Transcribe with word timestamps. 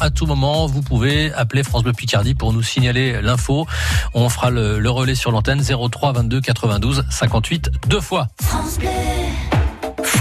à 0.00 0.10
tout 0.10 0.26
moment, 0.26 0.66
vous 0.66 0.82
pouvez 0.82 1.32
appeler 1.32 1.62
France 1.62 1.82
Bleu 1.82 1.92
Picardie 1.92 2.34
pour 2.34 2.52
nous 2.52 2.62
signaler 2.62 3.20
l'info. 3.22 3.66
On 4.14 4.28
fera 4.28 4.50
le, 4.50 4.88
relais 4.88 5.14
sur 5.14 5.30
l'antenne 5.30 5.62
03 5.62 6.12
22 6.12 6.40
92 6.40 7.04
58 7.10 7.70
deux 7.88 8.00
fois. 8.00 8.28
France. 8.40 8.78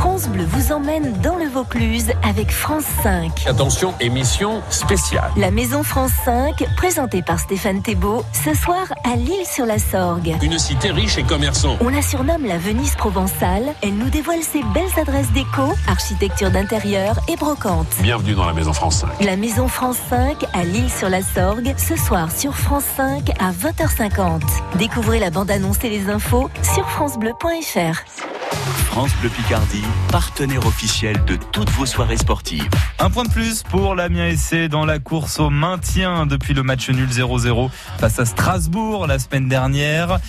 France 0.01 0.27
Bleu 0.29 0.43
vous 0.49 0.71
emmène 0.71 1.13
dans 1.21 1.35
le 1.35 1.45
Vaucluse 1.45 2.11
avec 2.23 2.49
France 2.49 2.85
5. 3.03 3.45
Attention, 3.45 3.93
émission 3.99 4.63
spéciale. 4.71 5.29
La 5.37 5.51
Maison 5.51 5.83
France 5.83 6.09
5, 6.25 6.55
présentée 6.75 7.21
par 7.21 7.37
Stéphane 7.37 7.83
Thébault, 7.83 8.23
ce 8.33 8.55
soir 8.55 8.91
à 9.03 9.15
Lille-sur-la-Sorgue. 9.15 10.37
Une 10.41 10.57
cité 10.57 10.89
riche 10.89 11.19
et 11.19 11.23
commerçante. 11.23 11.77
On 11.81 11.89
la 11.89 12.01
surnomme 12.01 12.47
la 12.47 12.57
Venise 12.57 12.95
provençale. 12.95 13.75
Elle 13.83 13.93
nous 13.93 14.09
dévoile 14.09 14.41
ses 14.41 14.63
belles 14.73 14.99
adresses 14.99 15.31
déco, 15.33 15.71
architecture 15.87 16.49
d'intérieur 16.49 17.19
et 17.27 17.35
brocante. 17.35 17.85
Bienvenue 18.01 18.33
dans 18.33 18.47
la 18.47 18.53
Maison 18.53 18.73
France 18.73 19.01
5. 19.01 19.23
La 19.23 19.35
Maison 19.37 19.67
France 19.67 19.97
5 20.09 20.47
à 20.53 20.63
Lille-sur-la-Sorgue, 20.63 21.75
ce 21.77 21.95
soir 21.95 22.31
sur 22.31 22.57
France 22.57 22.85
5 22.97 23.29
à 23.39 23.51
20h50. 23.51 24.41
Découvrez 24.79 25.19
la 25.19 25.29
bande-annonce 25.29 25.83
et 25.83 25.89
les 25.89 26.09
infos 26.09 26.49
sur 26.63 26.89
francebleu.fr. 26.89 28.40
France 28.85 29.11
Bleu 29.21 29.29
Picardie, 29.29 29.83
partenaire 30.11 30.65
officiel 30.65 31.23
de 31.25 31.35
toutes 31.35 31.69
vos 31.71 31.85
soirées 31.85 32.17
sportives. 32.17 32.69
Un 32.99 33.09
point 33.09 33.23
de 33.23 33.29
plus 33.29 33.63
pour 33.63 33.95
l'Amiens 33.95 34.35
SC 34.35 34.67
dans 34.67 34.85
la 34.85 34.99
course 34.99 35.39
au 35.39 35.49
maintien 35.49 36.25
depuis 36.25 36.53
le 36.53 36.61
match 36.61 36.89
nul 36.89 37.09
0-0 37.09 37.69
face 37.99 38.19
à 38.19 38.25
Strasbourg 38.25 39.07
la 39.07 39.19
semaine 39.19 39.47
dernière. 39.47 40.19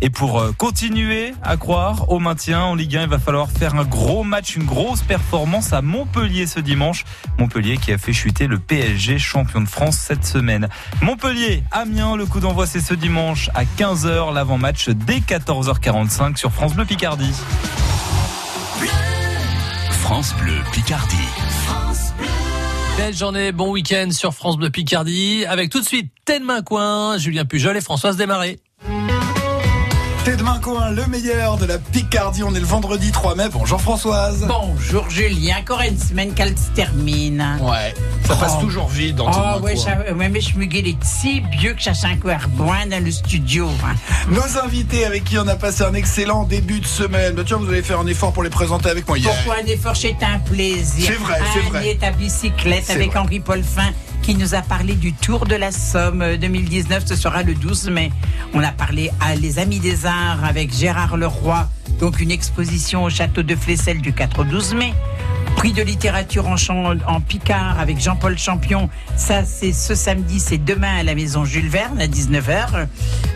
Et 0.00 0.10
pour 0.10 0.38
euh, 0.38 0.52
continuer 0.52 1.34
à 1.42 1.56
croire 1.56 2.10
au 2.10 2.18
maintien 2.18 2.60
en 2.60 2.74
Ligue 2.74 2.96
1, 2.96 3.02
il 3.02 3.08
va 3.08 3.18
falloir 3.18 3.50
faire 3.50 3.74
un 3.74 3.84
gros 3.84 4.24
match, 4.24 4.56
une 4.56 4.64
grosse 4.64 5.02
performance 5.02 5.72
à 5.72 5.82
Montpellier 5.82 6.46
ce 6.46 6.60
dimanche. 6.60 7.04
Montpellier 7.38 7.78
qui 7.78 7.92
a 7.92 7.98
fait 7.98 8.12
chuter 8.12 8.46
le 8.46 8.58
PSG, 8.58 9.18
champion 9.18 9.60
de 9.60 9.68
France 9.68 9.96
cette 9.96 10.24
semaine. 10.24 10.68
Montpellier, 11.00 11.62
Amiens, 11.70 12.16
le 12.16 12.26
coup 12.26 12.40
d'envoi 12.40 12.66
c'est 12.66 12.80
ce 12.80 12.94
dimanche 12.94 13.50
à 13.54 13.64
15h, 13.64 14.34
l'avant-match 14.34 14.90
dès 14.90 15.18
14h45 15.18 16.36
sur 16.36 16.52
France 16.52 16.74
Bleu 16.74 16.84
Picardie. 16.84 17.32
France 19.90 20.34
Bleu 20.36 20.60
Picardie. 20.72 21.16
Belle 22.96 23.14
journée, 23.14 23.52
bon 23.52 23.72
week-end 23.72 24.08
sur 24.10 24.32
France 24.32 24.56
Bleu 24.56 24.70
Picardie, 24.70 25.44
avec 25.46 25.68
tout 25.68 25.80
de 25.80 25.84
suite 25.84 26.10
Tedemain 26.24 26.62
Coin, 26.62 27.18
Julien 27.18 27.44
Pujol 27.44 27.76
et 27.76 27.80
Françoise 27.80 28.16
Desmarais. 28.16 28.58
T'es 30.26 30.34
demain 30.34 30.58
coin, 30.60 30.90
le 30.90 31.06
meilleur 31.06 31.56
de 31.56 31.66
la 31.66 31.78
Picardie. 31.78 32.42
On 32.42 32.52
est 32.52 32.58
le 32.58 32.66
vendredi 32.66 33.12
3 33.12 33.36
mai. 33.36 33.44
Bonjour 33.52 33.80
Françoise. 33.80 34.44
Bonjour 34.48 35.08
Julien, 35.08 35.58
encore 35.60 35.80
une 35.82 35.96
semaine 35.96 36.34
qu'elle 36.34 36.58
se 36.58 36.68
termine. 36.74 37.46
Ouais, 37.62 37.94
ça 38.26 38.34
passe 38.34 38.54
Oh. 38.58 38.62
toujours 38.62 38.88
vite 38.88 39.14
dans 39.14 39.30
T'es 39.30 39.38
Oh 39.38 39.60
ouais, 39.62 39.74
coin. 39.76 40.16
ouais, 40.16 40.28
mais 40.28 40.40
je 40.40 40.56
me 40.58 40.64
gueule 40.64 40.94
si 41.04 41.42
vieux 41.56 41.74
que 41.74 41.82
sent 41.94 42.08
encore 42.12 42.40
bon 42.48 42.72
dans 42.90 43.04
le 43.04 43.10
studio. 43.12 43.68
hein. 43.84 43.94
Nos 44.28 44.58
invités 44.64 45.04
avec 45.04 45.22
qui 45.22 45.38
on 45.38 45.46
a 45.46 45.54
passé 45.54 45.84
un 45.84 45.94
excellent 45.94 46.42
début 46.42 46.80
de 46.80 46.86
semaine. 46.86 47.34
Bah, 47.36 47.42
tiens, 47.46 47.58
vous 47.58 47.68
allez 47.68 47.82
faire 47.82 48.00
un 48.00 48.06
effort 48.08 48.32
pour 48.32 48.42
les 48.42 48.50
présenter 48.50 48.88
avec 48.88 49.06
moi 49.06 49.16
hier. 49.18 49.32
Pourquoi 49.44 49.62
un 49.62 49.66
effort, 49.68 49.94
c'est 49.96 50.16
un 50.22 50.40
plaisir. 50.40 51.06
C'est 51.06 51.20
vrai, 51.22 51.38
c'est 51.54 51.60
vrai. 51.68 51.78
Annie 51.78 51.88
est 51.90 52.02
à 52.02 52.10
bicyclette 52.10 52.90
avec 52.90 53.12
vrai. 53.12 53.20
Henri 53.20 53.38
Paulfin 53.38 53.90
qui 54.26 54.34
nous 54.34 54.56
a 54.56 54.60
parlé 54.60 54.94
du 54.94 55.12
Tour 55.12 55.46
de 55.46 55.54
la 55.54 55.70
Somme 55.70 56.20
euh, 56.20 56.36
2019. 56.36 57.06
Ce 57.06 57.14
sera 57.14 57.44
le 57.44 57.54
12 57.54 57.90
mai. 57.90 58.10
On 58.54 58.60
a 58.60 58.72
parlé 58.72 59.12
à 59.20 59.36
Les 59.36 59.60
Amis 59.60 59.78
des 59.78 60.04
Arts 60.04 60.44
avec 60.44 60.74
Gérard 60.74 61.16
Leroy. 61.16 61.68
Donc 62.00 62.18
une 62.18 62.32
exposition 62.32 63.04
au 63.04 63.08
château 63.08 63.44
de 63.44 63.54
Flessel 63.54 64.00
du 64.00 64.12
4 64.12 64.40
au 64.40 64.44
12 64.44 64.74
mai. 64.74 64.94
Prix 65.54 65.72
de 65.72 65.80
littérature 65.80 66.48
en, 66.48 67.20
Picard 67.20 67.78
avec 67.78 68.00
Jean-Paul 68.00 68.36
Champion. 68.36 68.90
Ça, 69.14 69.44
c'est 69.44 69.70
ce 69.70 69.94
samedi, 69.94 70.40
c'est 70.40 70.58
demain 70.58 70.96
à 70.98 71.02
la 71.04 71.14
maison 71.14 71.44
Jules 71.44 71.68
Verne 71.68 72.00
à 72.00 72.08
19h. 72.08 72.88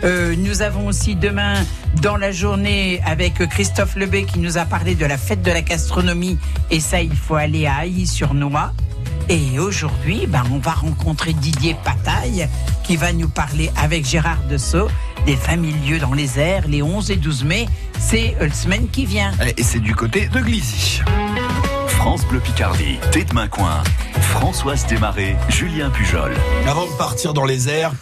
Euh, 0.03 0.35
nous 0.37 0.61
avons 0.61 0.87
aussi 0.87 1.15
demain 1.15 1.53
dans 2.01 2.17
la 2.17 2.33
journée 2.33 2.99
avec 3.05 3.35
Christophe 3.47 3.95
Lebet 3.95 4.23
qui 4.23 4.39
nous 4.39 4.57
a 4.57 4.65
parlé 4.65 4.95
de 4.95 5.05
la 5.05 5.17
fête 5.17 5.41
de 5.41 5.51
la 5.51 5.61
gastronomie. 5.61 6.37
Et 6.69 6.81
ça, 6.81 7.01
il 7.01 7.15
faut 7.15 7.35
aller 7.35 7.65
à 7.65 7.85
Hailly-sur-Noix. 7.85 8.73
Et 9.31 9.59
aujourd'hui, 9.59 10.27
ben, 10.27 10.43
on 10.51 10.57
va 10.57 10.71
rencontrer 10.71 11.31
Didier 11.31 11.77
Pataille 11.85 12.49
qui 12.83 12.97
va 12.97 13.13
nous 13.13 13.29
parler 13.29 13.71
avec 13.77 14.05
Gérard 14.05 14.43
Dessau 14.49 14.89
des 15.25 15.37
familiers 15.37 15.99
dans 15.99 16.13
les 16.13 16.37
airs 16.37 16.67
les 16.67 16.81
11 16.81 17.11
et 17.11 17.15
12 17.15 17.45
mai. 17.45 17.65
C'est 17.97 18.35
euh, 18.41 18.47
la 18.47 18.53
semaine 18.53 18.89
qui 18.89 19.05
vient. 19.05 19.31
Allez, 19.39 19.53
Et 19.55 19.63
c'est 19.63 19.79
du 19.79 19.95
côté 19.95 20.27
de 20.27 20.37
Glizy. 20.41 20.99
France 21.87 22.25
Bleu 22.25 22.41
Picardie, 22.41 22.99
Tête 23.13 23.31
main 23.31 23.47
coin. 23.47 23.81
Françoise 24.19 24.85
Desmarais, 24.87 25.37
Julien 25.47 25.91
Pujol. 25.91 26.33
Avant 26.67 26.85
de 26.85 26.97
partir 26.97 27.33
dans 27.33 27.45
les 27.45 27.69
airs, 27.69 27.93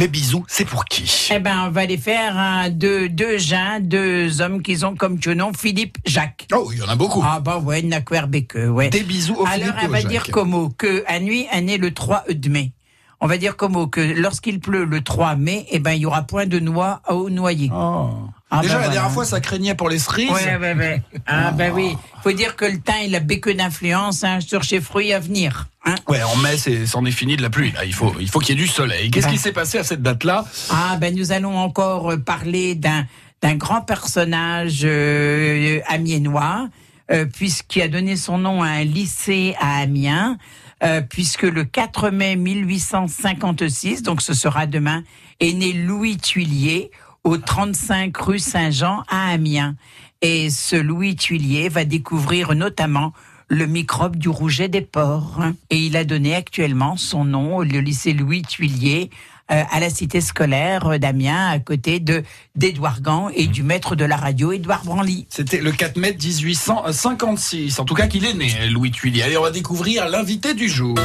les 0.00 0.08
bisous, 0.08 0.44
c'est 0.48 0.64
pour 0.64 0.86
qui? 0.86 1.28
Eh 1.30 1.38
ben, 1.40 1.66
on 1.66 1.70
va 1.70 1.84
les 1.84 1.98
faire 1.98 2.34
hein, 2.34 2.70
deux, 2.70 3.10
deux 3.10 3.36
gens, 3.36 3.80
deux 3.82 4.40
hommes 4.40 4.62
qui 4.62 4.82
ont 4.82 4.96
comme 4.96 5.18
nom 5.36 5.52
Philippe 5.52 5.98
Jacques. 6.06 6.48
Oh, 6.54 6.70
il 6.72 6.78
y 6.78 6.82
en 6.82 6.88
a 6.88 6.96
beaucoup. 6.96 7.22
Ah 7.22 7.40
bah 7.40 7.58
ouais, 7.58 7.82
Nakwer 7.82 8.22
Beke, 8.26 8.56
ouais. 8.70 8.88
Des 8.88 9.02
bisous 9.02 9.34
au 9.34 9.44
Alors, 9.44 9.52
Philippe 9.52 9.74
on 9.82 9.88
va 9.88 10.02
dire 10.02 10.30
comme 10.30 10.74
que 10.74 11.04
à 11.06 11.20
nuit, 11.20 11.46
elle 11.52 11.68
est 11.68 11.76
le 11.76 11.92
3 11.92 12.24
de 12.30 12.48
mai. 12.48 12.72
On 13.20 13.26
va 13.26 13.36
dire 13.36 13.56
comme 13.56 13.90
que 13.90 14.00
lorsqu'il 14.00 14.60
pleut 14.60 14.84
le 14.84 15.02
3 15.02 15.36
mai, 15.36 15.66
eh 15.70 15.78
ben, 15.78 15.92
il 15.92 16.00
y 16.00 16.06
aura 16.06 16.22
point 16.22 16.46
de 16.46 16.58
noix 16.58 17.02
au 17.08 17.28
noyer. 17.28 17.70
Ah, 17.72 18.62
Déjà, 18.62 18.62
ben 18.62 18.62
la 18.62 18.78
voilà. 18.78 18.88
dernière 18.94 19.10
fois, 19.12 19.24
ça 19.24 19.40
craignait 19.40 19.74
pour 19.74 19.88
les 19.88 19.98
cerises. 19.98 20.30
Ouais, 20.30 20.56
ouais, 20.56 20.74
ouais. 20.74 21.02
Ah, 21.26 21.52
ben 21.52 21.72
oui. 21.72 21.96
Faut 22.22 22.32
dire 22.32 22.56
que 22.56 22.64
le 22.64 22.80
temps, 22.80 22.98
il 23.04 23.14
a 23.14 23.20
béque 23.20 23.48
d'influence 23.54 24.24
hein, 24.24 24.40
sur 24.40 24.64
ces 24.64 24.80
fruits 24.80 25.12
à 25.12 25.20
venir. 25.20 25.68
Hein. 25.84 25.94
Ouais, 26.08 26.22
en 26.22 26.36
mai, 26.36 26.56
c'est, 26.56 26.86
c'en 26.86 27.04
est 27.04 27.10
fini 27.12 27.36
de 27.36 27.42
la 27.42 27.50
pluie. 27.50 27.72
Là, 27.72 27.84
il 27.84 27.94
faut, 27.94 28.12
il 28.18 28.28
faut 28.28 28.38
qu'il 28.40 28.56
y 28.56 28.58
ait 28.58 28.62
du 28.62 28.68
soleil. 28.68 29.10
Qu'est-ce 29.10 29.26
Ben. 29.26 29.32
qui 29.32 29.38
s'est 29.38 29.52
passé 29.52 29.78
à 29.78 29.84
cette 29.84 30.02
date-là? 30.02 30.44
Ah, 30.70 30.96
ben 30.98 31.14
nous 31.14 31.30
allons 31.32 31.56
encore 31.56 32.12
euh, 32.12 32.16
parler 32.16 32.74
d'un 32.74 33.06
d'un 33.42 33.54
grand 33.54 33.80
personnage 33.80 34.82
euh, 34.84 35.80
amiénois, 35.88 36.68
euh, 37.10 37.24
puisqu'il 37.24 37.80
a 37.82 37.88
donné 37.88 38.16
son 38.16 38.36
nom 38.36 38.62
à 38.62 38.68
un 38.68 38.84
lycée 38.84 39.54
à 39.58 39.78
Amiens, 39.78 40.36
euh, 40.82 41.00
puisque 41.00 41.42
le 41.42 41.64
4 41.64 42.10
mai 42.10 42.36
1856, 42.36 44.02
donc 44.02 44.22
ce 44.22 44.34
sera 44.34 44.66
demain, 44.66 45.02
est 45.40 45.52
né 45.52 45.72
Louis 45.72 46.16
Tuilier 46.16 46.90
au 47.24 47.36
35 47.36 48.16
rue 48.16 48.38
Saint-Jean 48.38 49.02
à 49.08 49.30
Amiens. 49.30 49.76
Et 50.22 50.50
ce 50.50 50.76
Louis 50.76 51.16
Tuilier 51.16 51.68
va 51.68 51.84
découvrir 51.84 52.54
notamment 52.54 53.12
le 53.48 53.66
microbe 53.66 54.16
du 54.16 54.28
rouget 54.28 54.68
des 54.68 54.80
porcs. 54.80 55.42
Et 55.70 55.78
il 55.78 55.96
a 55.96 56.04
donné 56.04 56.34
actuellement 56.34 56.96
son 56.96 57.24
nom 57.24 57.56
au 57.56 57.62
lycée 57.62 58.12
Louis 58.12 58.42
Tuilier 58.42 59.10
à 59.50 59.80
la 59.80 59.90
cité 59.90 60.20
scolaire 60.20 60.98
d'Amiens, 60.98 61.48
à 61.48 61.58
côté 61.58 61.98
de 62.00 62.22
d'Édouard 62.54 63.02
Gand 63.02 63.28
et 63.34 63.46
du 63.46 63.62
maître 63.62 63.96
de 63.96 64.04
la 64.04 64.16
radio, 64.16 64.52
Édouard 64.52 64.84
Branly. 64.84 65.26
C'était 65.28 65.60
le 65.60 65.72
4 65.72 65.96
mai 65.96 66.16
1856. 66.18 67.78
En 67.78 67.84
tout 67.84 67.94
cas, 67.94 68.06
qu'il 68.06 68.24
est 68.24 68.34
né, 68.34 68.68
Louis 68.70 68.90
Tuilier. 68.90 69.22
Allez, 69.22 69.36
on 69.36 69.42
va 69.42 69.50
découvrir 69.50 70.08
l'invité 70.08 70.54
du 70.54 70.68
jour. 70.68 70.96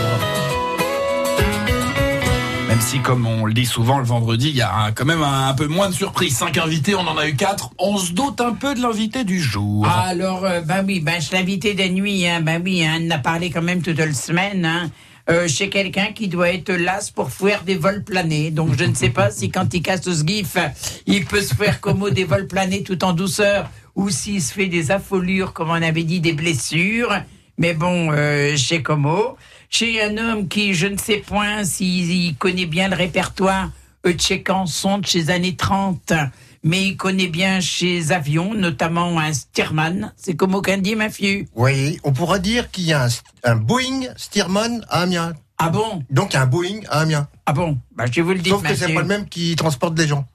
Même 2.67 2.81
si, 2.81 2.99
comme 2.99 3.25
on 3.25 3.45
le 3.45 3.53
dit 3.53 3.65
souvent 3.65 3.99
le 3.99 4.05
vendredi, 4.05 4.49
il 4.49 4.55
y 4.57 4.61
a 4.61 4.91
quand 4.93 5.05
même 5.05 5.23
un, 5.23 5.47
un 5.47 5.53
peu 5.53 5.67
moins 5.67 5.87
de 5.87 5.93
surprises. 5.93 6.35
Cinq 6.35 6.57
invités, 6.57 6.93
on 6.93 7.07
en 7.07 7.17
a 7.17 7.27
eu 7.27 7.35
quatre. 7.35 7.69
On 7.79 7.97
se 7.97 8.11
doute 8.11 8.41
un 8.41 8.51
peu 8.51 8.75
de 8.75 8.81
l'invité 8.81 9.23
du 9.23 9.39
jour. 9.39 9.87
Alors, 9.87 10.43
euh, 10.43 10.59
ben 10.59 10.83
oui, 10.85 10.99
ben 10.99 11.21
je 11.21 11.31
l'invité 11.31 11.73
des 11.73 11.89
nuits, 11.89 12.27
hein, 12.27 12.41
ben 12.41 12.61
oui, 12.63 12.83
hein, 12.85 12.99
on 13.01 13.09
a 13.11 13.17
parlé 13.17 13.49
quand 13.49 13.61
même 13.61 13.81
toute 13.81 13.97
la 13.97 14.11
semaine, 14.13 14.65
hein, 14.65 14.89
euh, 15.27 15.47
chez 15.47 15.69
quelqu'un 15.69 16.13
qui 16.13 16.27
doit 16.27 16.51
être 16.51 16.71
las 16.71 17.09
pour 17.09 17.31
faire 17.31 17.63
des 17.63 17.75
vols 17.75 18.03
planés. 18.03 18.51
Donc 18.51 18.77
je 18.77 18.83
ne 18.83 18.93
sais 18.93 19.09
pas 19.09 19.31
si 19.31 19.49
quand 19.49 19.73
il 19.73 19.81
casse 19.81 20.03
ce 20.03 20.25
gif, 20.25 20.57
il 21.07 21.25
peut 21.25 21.41
se 21.41 21.55
faire 21.55 21.81
comme 21.81 22.09
des 22.11 22.25
vols 22.25 22.47
planés 22.47 22.83
tout 22.83 23.03
en 23.03 23.13
douceur, 23.13 23.69
ou 23.95 24.09
s'il 24.09 24.41
se 24.41 24.53
fait 24.53 24.67
des 24.67 24.91
affolures, 24.91 25.53
comme 25.53 25.69
on 25.69 25.81
avait 25.81 26.03
dit, 26.03 26.19
des 26.19 26.33
blessures. 26.33 27.11
Mais 27.57 27.73
bon, 27.73 28.11
euh, 28.11 28.55
chez 28.55 28.83
Como, 28.83 29.37
chez 29.69 30.01
un 30.03 30.17
homme 30.17 30.47
qui, 30.47 30.73
je 30.73 30.87
ne 30.87 30.97
sais 30.97 31.17
point 31.17 31.63
s'il 31.63 32.11
il 32.11 32.35
connaît 32.35 32.65
bien 32.65 32.89
le 32.89 32.95
répertoire 32.95 33.71
euh, 34.05 34.13
chez 34.19 34.43
Canson 34.43 34.99
de 34.99 35.07
chez 35.07 35.29
années 35.29 35.55
30, 35.55 36.13
mais 36.65 36.87
il 36.87 36.97
connaît 36.97 37.27
bien 37.27 37.59
chez 37.61 38.11
Avion, 38.11 38.55
notamment 38.55 39.19
un 39.19 39.31
Stearman. 39.31 40.11
C'est 40.17 40.35
comme 40.35 40.55
aucun 40.55 40.79
dit, 40.79 40.95
ma 40.95 41.11
fille. 41.11 41.47
Oui, 41.55 41.99
on 42.03 42.11
pourra 42.11 42.39
dire 42.39 42.71
qu'il 42.71 42.85
y 42.85 42.93
a 42.93 43.05
un, 43.05 43.09
un 43.43 43.55
Boeing 43.55 44.07
Stearman 44.17 44.83
à 44.89 45.01
Amiens. 45.01 45.33
Ah 45.59 45.69
bon? 45.69 46.03
Donc 46.09 46.33
il 46.33 46.37
y 46.37 46.37
a 46.37 46.41
un 46.41 46.47
Boeing 46.47 46.79
à 46.89 47.01
Amiens. 47.01 47.27
Ah 47.45 47.53
bon? 47.53 47.77
Bah, 47.95 48.05
Je 48.11 48.19
vous 48.21 48.31
le 48.31 48.39
dis, 48.39 48.49
Sauf 48.49 48.63
que 48.63 48.75
c'est 48.75 48.93
pas 48.93 49.01
le 49.01 49.07
même 49.07 49.29
qui 49.29 49.55
transporte 49.55 49.97
les 49.97 50.07
gens. 50.07 50.27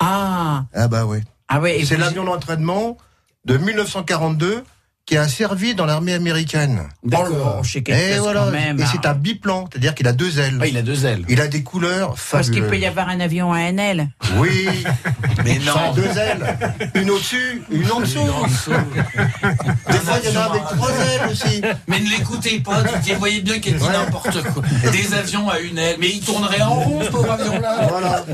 Ah, 0.00 0.64
Ah 0.74 0.88
bah 0.88 1.06
oui. 1.06 1.18
ah 1.46 1.60
et 1.68 1.84
C'est 1.84 1.96
l'avion 1.96 2.24
d'entraînement 2.24 2.96
de 3.44 3.56
1942 3.56 4.64
qui 5.08 5.16
a 5.16 5.26
servi 5.26 5.74
dans 5.74 5.86
l'armée 5.86 6.12
américaine. 6.12 6.82
D'accord, 7.02 7.64
chez 7.64 7.82
Et 7.88 8.18
voilà. 8.18 8.40
quand 8.44 8.50
même. 8.50 8.78
Et 8.78 8.84
c'est 8.84 9.06
un 9.06 9.14
biplan, 9.14 9.64
c'est-à-dire 9.72 9.94
qu'il 9.94 10.06
a 10.06 10.12
deux 10.12 10.38
ailes. 10.38 10.58
Ah, 10.60 10.66
il 10.66 10.76
a 10.76 10.82
deux 10.82 11.06
ailes. 11.06 11.24
Il 11.30 11.40
a 11.40 11.46
des 11.48 11.62
couleurs 11.62 12.08
Parce 12.30 12.48
qu'il 12.50 12.56
fabuleuses. 12.60 12.68
peut 12.70 12.76
y 12.78 12.84
avoir 12.84 13.08
un 13.08 13.18
avion 13.20 13.50
à 13.54 13.60
NL. 13.72 14.10
Oui, 14.36 14.68
Mais 15.46 15.58
sans 15.60 15.94
deux 15.94 16.04
ailes. 16.18 16.58
Une 16.94 17.08
au-dessus, 17.10 17.62
une 17.70 17.90
en 17.90 18.00
dessous. 18.00 18.20
Des 19.90 19.96
fois, 19.98 20.18
il 20.22 20.30
y 20.30 20.36
en 20.36 20.40
a 20.42 20.44
avec 20.44 20.62
trois 20.64 20.90
ailes 20.90 21.30
aussi. 21.30 21.62
Mais 21.86 22.00
ne 22.00 22.10
l'écoutez 22.10 22.60
pas, 22.60 22.82
vous 22.82 23.18
voyez 23.18 23.40
bien 23.40 23.60
qu'elle 23.60 23.76
dit 23.78 23.84
Ouais. 23.86 23.92
n'importe 23.94 24.42
quoi. 24.52 24.62
Des 24.92 25.14
avions 25.14 25.48
à 25.48 25.58
une 25.60 25.78
aile, 25.78 25.96
mais 25.98 26.10
il 26.10 26.20
tournerait 26.20 26.60
en 26.60 26.74
rond, 26.74 27.00
ce 27.02 27.08
pauvre 27.10 27.32
avion-là. 27.32 27.86
Voilà. 27.88 28.26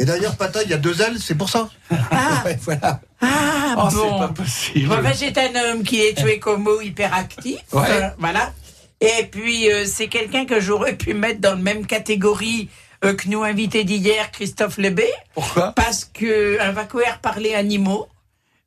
Et 0.00 0.06
d'ailleurs, 0.06 0.36
Pata, 0.36 0.62
il 0.62 0.70
y 0.70 0.74
a 0.74 0.78
deux 0.78 0.98
ailes, 1.02 1.16
c'est 1.20 1.34
pour 1.34 1.50
ça. 1.50 1.68
Ouais, 1.90 2.58
voilà. 2.62 3.00
Ah, 3.22 3.74
Oh, 3.78 3.88
c'est 3.90 3.96
bon. 3.96 4.18
pas 4.18 4.28
possible. 4.28 4.88
Bon, 4.88 5.02
ben, 5.02 5.12
c'est 5.14 5.36
un 5.38 5.54
homme 5.72 5.82
qui 5.82 6.00
est 6.02 6.14
tué 6.18 6.38
comme 6.38 6.62
mot 6.64 6.80
hyperactif. 6.80 7.58
Ouais. 7.72 7.82
euh, 7.88 8.08
voilà. 8.18 8.52
Et 9.00 9.24
puis, 9.24 9.70
euh, 9.72 9.84
c'est 9.86 10.08
quelqu'un 10.08 10.44
que 10.44 10.60
j'aurais 10.60 10.94
pu 10.96 11.14
mettre 11.14 11.40
dans 11.40 11.50
la 11.50 11.56
même 11.62 11.86
catégorie 11.86 12.68
euh, 13.04 13.14
que 13.14 13.28
nous 13.28 13.42
invité 13.42 13.82
d'hier, 13.84 14.30
Christophe 14.30 14.76
Lebé. 14.78 15.08
Pourquoi? 15.34 15.72
Parce 15.72 16.04
que 16.04 16.60
un 16.60 16.72
vacuaire 16.72 17.18
parlait 17.20 17.54
animaux, 17.54 18.06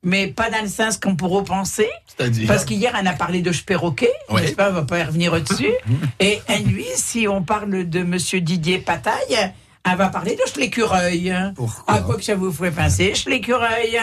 mais 0.02 0.26
pas 0.26 0.50
dans 0.50 0.60
le 0.62 0.68
sens 0.68 0.98
qu'on 0.98 1.16
pourrait 1.16 1.44
penser. 1.44 1.88
C'est-à-dire? 2.06 2.46
Parce 2.48 2.64
qu'hier, 2.64 2.92
on 3.00 3.06
a 3.06 3.12
parlé 3.14 3.40
de 3.42 3.52
perroquet, 3.64 4.12
Ouais. 4.28 4.42
n'est-ce 4.42 4.54
pas? 4.54 4.70
On 4.70 4.74
va 4.74 4.82
pas 4.82 4.98
y 4.98 5.02
revenir 5.04 5.32
dessus. 5.40 5.72
Et 6.20 6.40
lui, 6.66 6.84
si 6.96 7.26
on 7.28 7.42
parle 7.42 7.88
de 7.88 8.02
Monsieur 8.02 8.40
Didier 8.40 8.78
Pataille, 8.78 9.52
on 9.88 9.94
va 9.96 10.08
parler 10.08 10.36
de 10.36 10.60
l'écureuil. 10.60 11.32
Pourquoi? 11.54 11.94
À 11.94 12.00
quoi 12.00 12.16
que 12.16 12.24
ça 12.24 12.34
vous 12.34 12.52
ferait 12.52 12.72
penser, 12.72 13.14
l'écureuil 13.26 13.98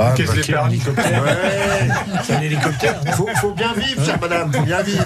Ah, 0.00 0.12
Qu'est-ce 0.16 0.30
bah, 0.30 0.36
que 0.36 0.42
c'est 0.44 0.56
un 0.56 0.68
hélicoptère 0.68 1.22
Ouais. 1.24 1.88
C'est 2.24 2.32
un 2.34 2.40
hélicoptère. 2.40 3.00
Faut, 3.16 3.28
faut 3.40 3.52
bien 3.52 3.72
vivre, 3.74 4.04
chère 4.04 4.20
madame, 4.20 4.52
faut 4.52 4.62
bien 4.62 4.82
vivre. 4.82 5.04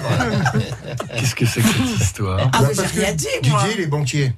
Qu'est-ce 1.17 1.35
que 1.35 1.45
c'est 1.45 1.61
que 1.61 1.67
cette 1.67 1.99
histoire 2.01 2.39
Ah, 2.41 2.49
Bah, 2.61 2.67
parce 2.75 2.87
j'ai 2.93 2.95
que 2.99 3.05
rien 3.05 3.13
dit, 3.13 3.27
moi. 3.49 3.59
Didier, 3.63 3.75
il 3.77 3.83
est 3.83 3.87
banquier. 3.87 4.33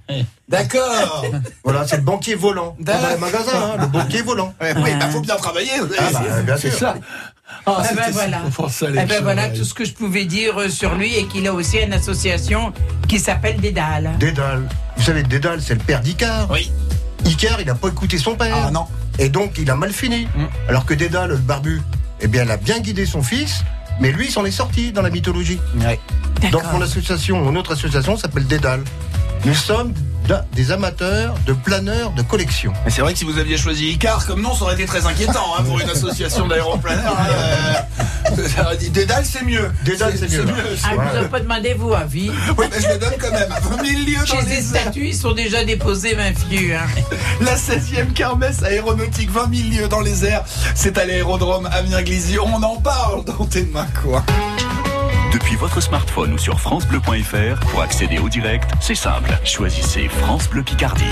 D'accord 0.48 1.26
Voilà, 1.64 1.86
c'est 1.88 1.98
le 1.98 2.04
banquier 2.04 2.36
volant. 2.36 2.76
Dans 2.80 2.94
les 2.94 3.18
magasins, 3.18 3.52
hein, 3.54 3.78
le 3.82 3.88
banquier 3.88 4.22
volant. 4.22 4.54
Ouais, 4.62 4.74
Oui, 4.78 4.92
bah 5.00 5.10
faut 5.10 5.22
bien 5.22 5.36
travailler. 5.36 5.72
Ah, 6.00 6.04
bah, 6.14 6.42
bien 6.44 6.58
c'est 6.58 6.70
sûr. 6.70 6.80
ça. 6.80 6.96
Ah, 7.66 7.84
Eh 7.92 7.96
ben 7.96 8.12
voilà. 8.12 8.42
Eh 8.82 9.06
ben 9.06 9.22
voilà 9.24 9.50
tout 9.50 9.64
ce 9.66 9.74
que 9.74 9.86
je 9.86 9.94
pouvais 9.94 10.26
dire 10.26 10.60
euh, 10.60 10.70
sur 10.70 10.96
lui 10.96 11.16
et 11.16 11.26
qu'il 11.28 11.46
a 11.48 11.54
aussi 11.54 11.78
une 11.78 11.94
association 11.94 12.74
qui 13.08 13.20
s'appelle 13.20 13.58
Dédale. 13.60 14.12
Dédale. 14.20 14.68
Vous 14.98 15.04
savez, 15.04 15.22
Dédale, 15.24 15.62
c'est 15.62 15.76
le 15.76 15.80
père 15.80 16.02
d'Icar. 16.02 16.50
Oui. 16.50 16.72
Icar, 17.26 17.60
il 17.60 17.68
n'a 17.68 17.76
pas 17.76 17.90
écouté 17.90 18.18
son 18.18 18.36
père. 18.36 18.56
Ah 18.68 18.72
non. 18.72 18.86
Et 19.20 19.30
donc, 19.30 19.58
il 19.58 19.70
a 19.70 19.76
mal 19.76 19.92
fini. 19.92 20.26
Mm. 20.36 20.46
Alors 20.70 20.86
que 20.86 20.94
Dédale, 20.94 21.32
le 21.32 21.38
barbu, 21.38 21.82
eh 22.22 22.28
bien, 22.28 22.44
il 22.44 22.52
a 22.52 22.58
bien 22.58 22.80
guidé 22.80 23.06
son 23.06 23.24
fils, 23.24 23.64
mais 24.00 24.12
lui, 24.12 24.26
il 24.26 24.32
s'en 24.32 24.46
est 24.46 24.52
sorti 24.52 24.92
dans 24.92 25.02
la 25.02 25.10
mythologie. 25.10 25.60
Ouais. 25.80 26.00
Donc, 26.52 26.64
mon 26.72 26.82
association, 26.82 27.42
mon 27.42 27.56
autre 27.56 27.74
association 27.74 28.18
s'appelle 28.18 28.46
Dédale. 28.46 28.84
Nous 29.46 29.54
sommes 29.56 29.94
des 30.54 30.72
amateurs 30.72 31.36
de 31.46 31.54
planeurs 31.54 32.12
de 32.12 32.22
collection. 32.22 32.74
Mais 32.86 32.92
c'est 32.92 33.02
vrai 33.02 33.14
que 33.14 33.20
si 33.20 33.26
vous 33.26 33.38
aviez 33.38 33.58
choisi 33.58 33.90
Icar 33.92 34.26
comme 34.26 34.42
nom, 34.42 34.54
ça 34.56 34.64
aurait 34.66 34.74
été 34.74 34.86
très 34.86 35.06
inquiétant 35.06 35.46
hein, 35.58 35.64
pour 35.64 35.80
une 35.80 35.90
association 35.90 36.48
d'aéroplaneurs. 36.48 37.16
hein, 37.20 37.76
euh, 38.38 38.76
Dédale, 38.92 39.24
c'est 39.26 39.44
mieux. 39.44 39.70
Dédale, 39.84 40.14
c'est 40.18 40.30
mieux. 40.32 40.46
Ah, 40.84 40.90
Voilà. 40.96 41.10
vous 41.10 41.16
n'avez 41.18 41.30
pas 41.30 41.40
demandé 41.40 41.74
vos 41.74 41.94
avis. 41.94 42.32
Oui, 42.58 42.66
mais 42.72 42.82
je 42.82 42.88
le 42.88 42.98
donne 42.98 43.14
quand 43.20 43.32
même. 43.32 43.50
20 43.50 43.86
000 43.86 44.02
lieues 44.02 44.16
dans 44.18 44.26
Chez 44.26 44.46
les 44.56 44.62
statuts, 44.62 45.08
ils 45.10 45.16
sont 45.16 45.34
déjà 45.34 45.64
déposés, 45.64 46.16
ma 46.16 46.34
fille. 46.34 46.74
hein. 46.74 46.86
La 47.42 47.56
16e 47.56 48.14
kermesse 48.14 48.64
aéronautique, 48.64 49.30
20 49.32 49.54
000 49.54 49.70
lieues 49.84 49.88
dans 49.90 50.02
les 50.02 50.26
airs. 50.26 50.44
C'est 50.74 50.98
à 50.98 51.06
l'aérodrome 51.06 51.70
Amiens-Glizy. 51.72 52.40
On 52.40 52.62
en 52.64 52.78
parle 52.78 53.26
dans 53.26 53.46
tes 53.46 53.64
mains, 53.64 53.88
quoi. 54.04 54.24
Depuis 55.36 55.58
votre 55.58 55.82
smartphone 55.82 56.32
ou 56.32 56.38
sur 56.38 56.62
FranceBleu.fr, 56.62 57.60
pour 57.70 57.82
accéder 57.82 58.20
au 58.20 58.30
direct, 58.30 58.72
c'est 58.80 58.96
simple. 58.96 59.38
Choisissez 59.44 60.08
France 60.08 60.50
Bleu 60.50 60.64
Picardie. 60.64 61.04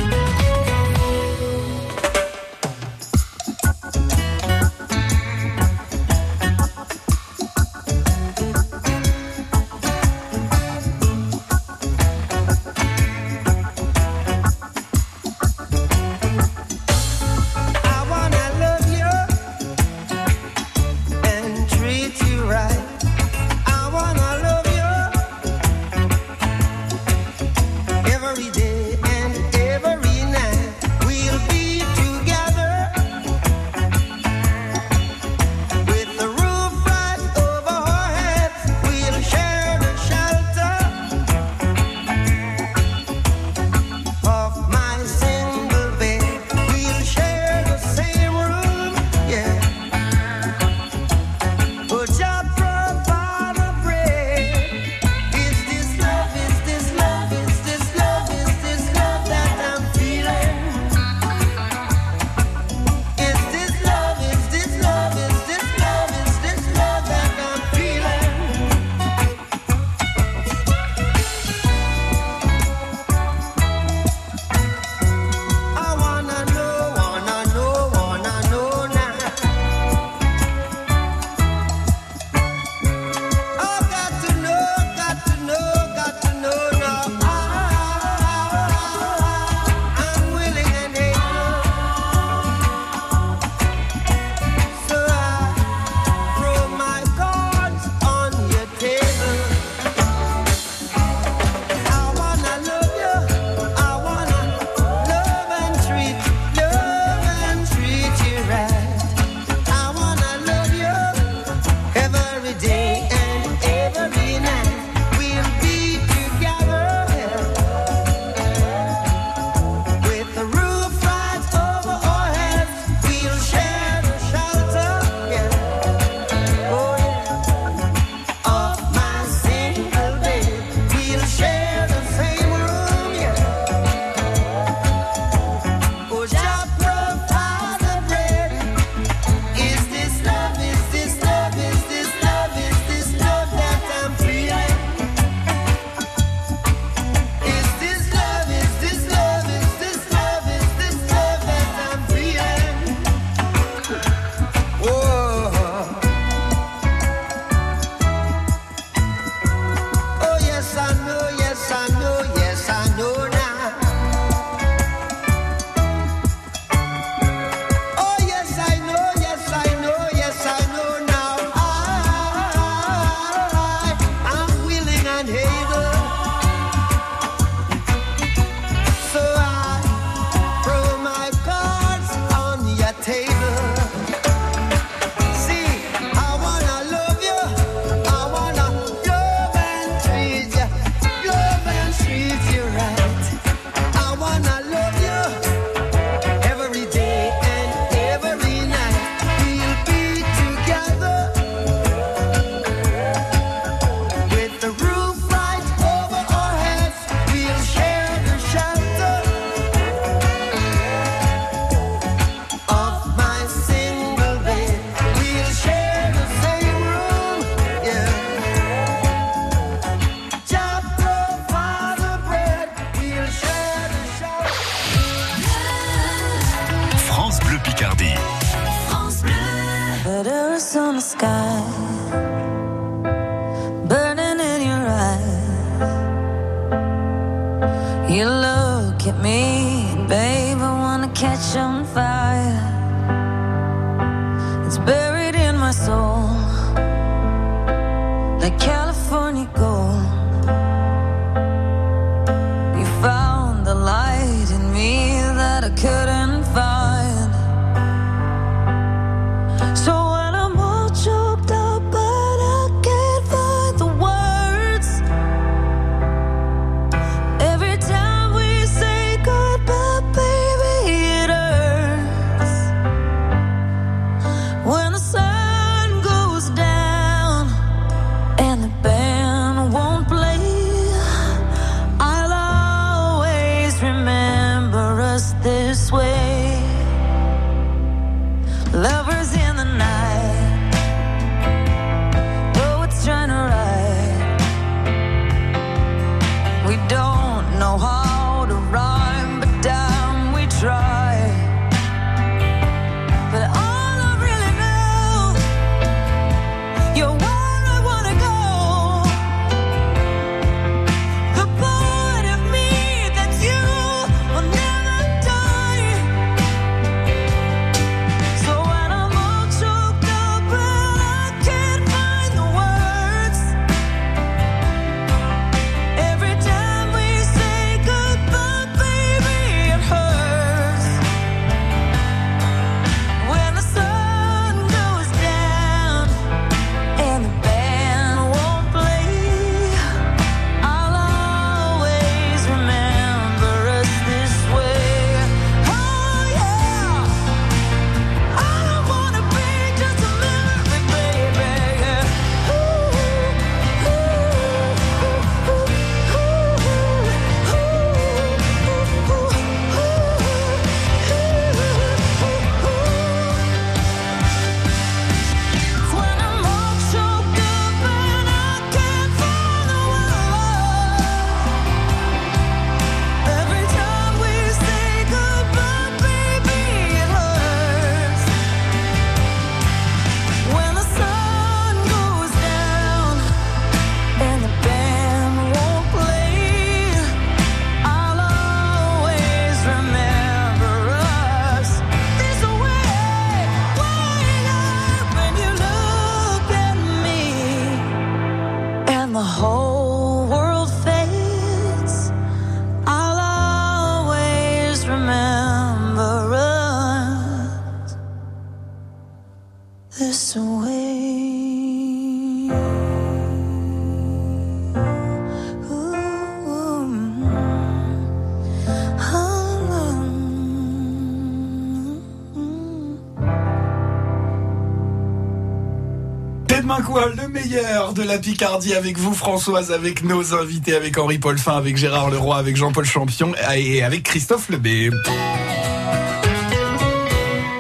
Quoi 426.83 427.09
Le 427.09 427.27
meilleur 427.27 427.93
de 427.93 428.03
la 428.03 428.17
Picardie 428.17 428.73
avec 428.73 428.97
vous 428.97 429.13
Françoise, 429.13 429.71
avec 429.71 430.03
nos 430.03 430.33
invités, 430.33 430.75
avec 430.75 430.97
Henri 430.97 431.17
Paulfin, 431.17 431.55
avec 431.57 431.77
Gérard 431.77 432.09
Leroy, 432.09 432.37
avec 432.37 432.55
Jean-Paul 432.55 432.85
Champion 432.85 433.31
et 433.55 433.83
avec 433.83 434.03
Christophe 434.03 434.49
Lebé. 434.49 434.89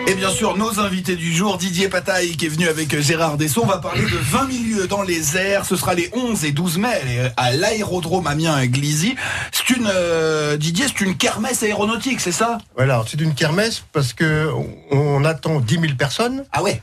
Et 0.07 0.15
bien 0.15 0.29
sûr, 0.29 0.57
nos 0.57 0.79
invités 0.79 1.15
du 1.15 1.33
jour, 1.33 1.57
Didier 1.57 1.87
Pataille 1.87 2.35
qui 2.35 2.45
est 2.45 2.49
venu 2.49 2.67
avec 2.67 2.99
Gérard 2.99 3.37
Dessau. 3.37 3.61
On 3.63 3.67
va 3.67 3.77
parler 3.77 4.03
de 4.03 4.17
20 4.17 4.47
milieux 4.47 4.87
dans 4.87 5.01
les 5.01 5.37
airs. 5.37 5.65
Ce 5.65 5.75
sera 5.75 5.93
les 5.93 6.09
11 6.13 6.43
et 6.43 6.51
12 6.51 6.77
mai 6.77 7.31
à 7.37 7.51
l'aérodrome 7.51 8.27
Amiens-Glizy. 8.27 9.15
C'est 9.51 9.75
une, 9.75 9.89
euh, 9.93 10.57
Didier, 10.57 10.85
c'est 10.87 11.03
une 11.05 11.15
kermesse 11.15 11.63
aéronautique, 11.63 12.19
c'est 12.19 12.33
ça? 12.33 12.57
Voilà, 12.75 13.03
c'est 13.07 13.21
une 13.21 13.33
kermesse 13.33 13.83
parce 13.93 14.13
que 14.13 14.49
on, 14.91 14.97
on 14.97 15.25
attend 15.25 15.59
10 15.59 15.73
000 15.79 15.93
personnes. 15.97 16.43
Ah 16.51 16.61
ouais? 16.61 16.81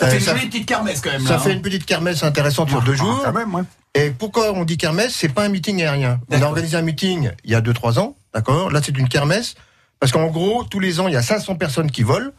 Ça 0.00 0.06
Euh, 0.06 0.10
fait 0.10 0.18
une 0.18 0.24
jolie 0.24 0.46
petite 0.46 0.66
kermesse 0.66 1.00
quand 1.00 1.10
même. 1.10 1.22
Ça 1.26 1.34
là, 1.34 1.38
fait 1.38 1.50
hein. 1.50 1.54
une 1.54 1.62
petite 1.62 1.84
kermesse 1.86 2.22
intéressante 2.22 2.68
sur 2.70 2.82
deux 2.82 2.92
Ah, 2.94 2.96
jours. 2.96 3.22
quand 3.24 3.32
même, 3.32 3.54
ouais. 3.54 3.62
Et 3.94 4.10
pourquoi 4.10 4.52
on 4.52 4.64
dit 4.64 4.76
kermesse? 4.76 5.14
C'est 5.14 5.28
pas 5.30 5.44
un 5.44 5.48
meeting 5.48 5.80
aérien. 5.82 6.20
On 6.30 6.40
a 6.40 6.44
organisé 6.46 6.76
un 6.76 6.82
meeting 6.82 7.30
il 7.44 7.50
y 7.50 7.54
a 7.54 7.60
2-3 7.60 7.98
ans, 7.98 8.16
d'accord? 8.34 8.70
Là, 8.70 8.80
c'est 8.82 8.96
une 8.96 9.08
kermesse 9.08 9.54
parce 9.98 10.12
qu'en 10.12 10.26
gros, 10.28 10.62
tous 10.64 10.78
les 10.78 11.00
ans, 11.00 11.08
il 11.08 11.14
y 11.14 11.16
a 11.16 11.22
500 11.22 11.56
personnes 11.56 11.90
qui 11.90 12.02
volent. 12.04 12.30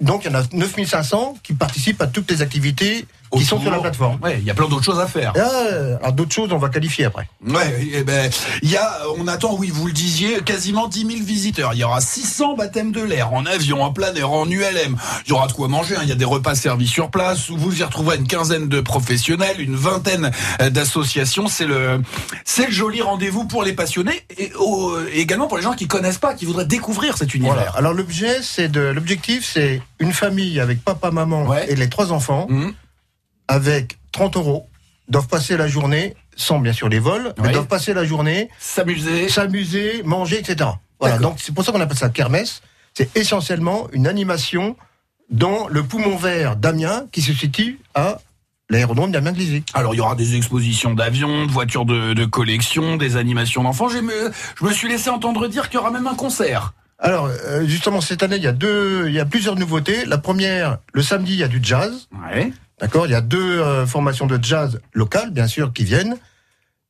Donc, 0.00 0.24
il 0.24 0.32
y 0.32 0.34
en 0.34 0.38
a 0.40 0.42
9500 0.52 1.36
qui 1.42 1.54
participent 1.54 2.02
à 2.02 2.06
toutes 2.06 2.30
les 2.30 2.42
activités 2.42 3.06
qui 3.38 3.44
sont 3.44 3.60
sur 3.60 3.70
la 3.70 3.78
plateforme. 3.78 4.18
Ouais, 4.22 4.38
il 4.40 4.44
y 4.44 4.50
a 4.50 4.54
plein 4.54 4.68
d'autres 4.68 4.84
choses 4.84 5.00
à 5.00 5.06
faire. 5.06 5.32
Euh, 5.36 5.96
alors, 6.00 6.12
d'autres 6.12 6.32
choses, 6.34 6.52
on 6.52 6.58
va 6.58 6.68
qualifier 6.68 7.04
après. 7.04 7.28
Ouais, 7.46 7.88
eh 7.94 8.02
ben, 8.02 8.30
il 8.62 8.70
y 8.70 8.76
a, 8.76 8.98
on 9.18 9.26
attend, 9.28 9.54
oui, 9.56 9.70
vous 9.72 9.86
le 9.86 9.92
disiez, 9.92 10.40
quasiment 10.44 10.88
10 10.88 11.00
000 11.06 11.24
visiteurs. 11.24 11.72
Il 11.74 11.78
y 11.80 11.84
aura 11.84 12.00
600 12.00 12.56
baptêmes 12.56 12.92
de 12.92 13.02
l'air, 13.02 13.32
en 13.32 13.46
avion, 13.46 13.82
en 13.82 13.92
plein 13.92 14.14
air, 14.14 14.30
en 14.30 14.46
ULM. 14.48 14.96
Il 15.26 15.30
y 15.30 15.32
aura 15.32 15.46
de 15.46 15.52
quoi 15.52 15.68
manger. 15.68 15.96
hein. 15.96 16.00
Il 16.02 16.08
y 16.08 16.12
a 16.12 16.16
des 16.16 16.24
repas 16.24 16.54
servis 16.54 16.86
sur 16.88 17.10
place. 17.10 17.48
Où 17.50 17.56
vous 17.56 17.78
y 17.80 17.82
retrouverez 17.82 18.16
une 18.16 18.26
quinzaine 18.26 18.68
de 18.68 18.80
professionnels, 18.80 19.60
une 19.60 19.76
vingtaine 19.76 20.30
euh, 20.60 20.70
d'associations. 20.70 21.48
C'est 21.48 21.66
le, 21.66 22.00
c'est 22.44 22.66
le 22.66 22.72
joli 22.72 23.02
rendez-vous 23.02 23.44
pour 23.44 23.62
les 23.62 23.72
passionnés 23.72 24.24
et, 24.38 24.52
au- 24.58 24.96
et 25.12 25.20
également 25.20 25.46
pour 25.46 25.56
les 25.58 25.62
gens 25.62 25.74
qui 25.74 25.86
connaissent 25.86 26.18
pas, 26.18 26.34
qui 26.34 26.44
voudraient 26.44 26.64
découvrir 26.66 27.16
cet 27.16 27.34
univers. 27.34 27.54
Voilà. 27.54 27.70
Alors, 27.76 27.92
l'objet, 27.94 28.38
c'est 28.42 28.68
de, 28.68 28.80
l'objectif, 28.80 29.44
c'est 29.52 29.82
une 29.98 30.12
famille 30.12 30.60
avec 30.60 30.82
papa, 30.84 31.10
maman 31.10 31.44
Ouais. 31.46 31.66
et 31.68 31.76
les 31.76 31.88
trois 31.88 32.12
enfants, 32.12 32.46
Mhm. 32.48 32.72
Avec 33.48 33.98
30 34.12 34.36
euros, 34.36 34.68
doivent 35.08 35.28
passer 35.28 35.56
la 35.56 35.68
journée, 35.68 36.14
sans 36.36 36.58
bien 36.58 36.72
sûr 36.72 36.88
les 36.88 36.98
vols, 36.98 37.32
mais 37.42 37.50
doivent 37.52 37.66
passer 37.66 37.94
la 37.94 38.04
journée, 38.04 38.48
S'amuser. 38.58 39.28
s'amuser, 39.28 40.02
manger, 40.04 40.38
etc. 40.38 40.70
Voilà. 41.00 41.18
Donc, 41.18 41.36
c'est 41.38 41.54
pour 41.54 41.64
ça 41.64 41.72
qu'on 41.72 41.80
appelle 41.80 41.96
ça 41.96 42.08
kermesse. 42.08 42.62
C'est 42.94 43.14
essentiellement 43.16 43.88
une 43.92 44.06
animation 44.06 44.76
dans 45.30 45.68
le 45.68 45.82
poumon 45.82 46.16
vert 46.16 46.56
d'Amiens 46.56 47.04
qui 47.12 47.20
se 47.22 47.32
situe 47.32 47.78
à 47.94 48.18
l'aérodrome 48.70 49.12
d'Amiens-Glizy. 49.12 49.64
Alors 49.74 49.94
il 49.94 49.98
y 49.98 50.00
aura 50.00 50.14
des 50.16 50.34
expositions 50.36 50.94
d'avions, 50.94 51.46
de 51.46 51.50
voitures 51.52 51.84
de, 51.84 52.14
de 52.14 52.24
collection, 52.24 52.96
des 52.96 53.16
animations 53.16 53.62
d'enfants. 53.62 53.88
J'ai 53.88 54.02
me- 54.02 54.32
Je 54.58 54.64
me 54.64 54.72
suis 54.72 54.88
laissé 54.88 55.10
entendre 55.10 55.46
dire 55.48 55.68
qu'il 55.68 55.76
y 55.78 55.80
aura 55.80 55.90
même 55.90 56.06
un 56.06 56.14
concert. 56.14 56.72
Alors, 56.98 57.26
euh, 57.26 57.66
justement, 57.66 58.00
cette 58.00 58.22
année, 58.22 58.36
il 58.36 58.42
y 58.42 58.46
a 58.48 58.52
deux, 58.52 59.04
il 59.08 59.14
y 59.14 59.20
a 59.20 59.26
plusieurs 59.26 59.54
nouveautés. 59.56 60.04
La 60.06 60.16
première, 60.18 60.78
le 60.94 61.02
samedi, 61.02 61.34
il 61.34 61.38
y 61.38 61.44
a 61.44 61.48
du 61.48 61.60
jazz. 61.62 62.08
Ouais. 62.32 62.52
D'accord 62.78 63.06
Il 63.06 63.12
y 63.12 63.14
a 63.14 63.20
deux 63.20 63.60
euh, 63.60 63.86
formations 63.86 64.26
de 64.26 64.38
jazz 64.42 64.80
locales, 64.92 65.30
bien 65.30 65.46
sûr, 65.46 65.72
qui 65.72 65.84
viennent. 65.84 66.16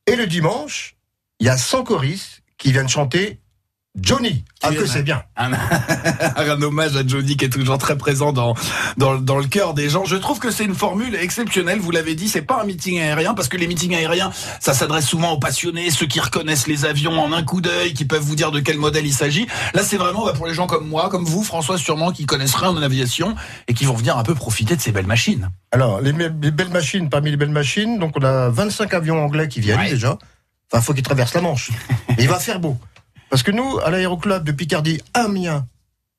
Et 0.05 0.15
le 0.15 0.27
dimanche, 0.27 0.95
il 1.39 1.47
y 1.47 1.49
a 1.49 1.57
100 1.57 1.83
choristes 1.83 2.43
qui 2.57 2.71
viennent 2.71 2.89
chanter 2.89 3.39
Johnny. 3.99 4.43
Ah 4.61 4.71
que 4.71 4.85
c'est 4.85 5.03
bien. 5.03 5.23
Un, 5.35 5.51
un 6.35 6.61
hommage 6.61 6.95
à 6.95 7.05
Johnny 7.05 7.37
qui 7.37 7.45
est 7.45 7.49
toujours 7.49 7.77
très 7.77 7.97
présent 7.97 8.31
dans, 8.31 8.53
dans, 8.97 9.15
dans 9.15 9.37
le 9.37 9.45
cœur 9.45 9.73
des 9.73 9.89
gens. 9.89 10.05
Je 10.05 10.15
trouve 10.15 10.39
que 10.39 10.51
c'est 10.51 10.65
une 10.65 10.75
formule 10.75 11.15
exceptionnelle. 11.15 11.79
Vous 11.79 11.91
l'avez 11.91 12.15
dit, 12.15 12.27
c'est 12.29 12.41
pas 12.41 12.61
un 12.61 12.65
meeting 12.65 12.99
aérien 12.99 13.33
parce 13.33 13.47
que 13.47 13.57
les 13.57 13.67
meetings 13.67 13.95
aériens, 13.95 14.31
ça 14.59 14.73
s'adresse 14.73 15.05
souvent 15.07 15.31
aux 15.31 15.39
passionnés, 15.39 15.89
ceux 15.91 16.05
qui 16.05 16.19
reconnaissent 16.19 16.67
les 16.67 16.85
avions 16.85 17.19
en 17.19 17.33
un 17.33 17.43
coup 17.43 17.61
d'œil, 17.61 17.93
qui 17.93 18.05
peuvent 18.05 18.21
vous 18.21 18.35
dire 18.35 18.51
de 18.51 18.59
quel 18.59 18.77
modèle 18.77 19.05
il 19.05 19.13
s'agit. 19.13 19.47
Là, 19.73 19.83
c'est 19.83 19.97
vraiment 19.97 20.25
bah, 20.25 20.33
pour 20.33 20.47
les 20.47 20.53
gens 20.53 20.67
comme 20.67 20.87
moi, 20.87 21.09
comme 21.09 21.25
vous, 21.25 21.43
François, 21.43 21.77
sûrement, 21.77 22.11
qui 22.11 22.25
connaissent 22.25 22.55
rien 22.55 22.69
en 22.69 22.81
aviation 22.81 23.35
et 23.67 23.73
qui 23.73 23.85
vont 23.85 23.93
venir 23.95 24.17
un 24.17 24.23
peu 24.23 24.35
profiter 24.35 24.75
de 24.75 24.81
ces 24.81 24.91
belles 24.91 25.07
machines. 25.07 25.49
Alors, 25.71 26.01
les, 26.01 26.13
belles 26.13 26.69
machines, 26.69 27.09
parmi 27.09 27.31
les 27.31 27.37
belles 27.37 27.49
machines, 27.49 27.99
donc 27.99 28.13
on 28.19 28.23
a 28.23 28.49
25 28.49 28.93
avions 28.93 29.23
anglais 29.23 29.47
qui 29.47 29.59
viennent 29.59 29.79
Ouais. 29.79 29.89
déjà. 29.89 30.17
Enfin, 30.71 30.81
faut 30.81 30.93
qu'ils 30.93 31.03
traversent 31.03 31.33
la 31.33 31.41
Manche. 31.41 31.71
Et 32.17 32.23
il 32.23 32.27
va 32.27 32.39
faire 32.39 32.59
beau. 32.59 32.77
Parce 33.29 33.43
que 33.43 33.51
nous, 33.51 33.79
à 33.79 33.89
l'aéroclub 33.91 34.43
de 34.43 34.51
Picardie 34.51 35.01
Amiens 35.13 35.65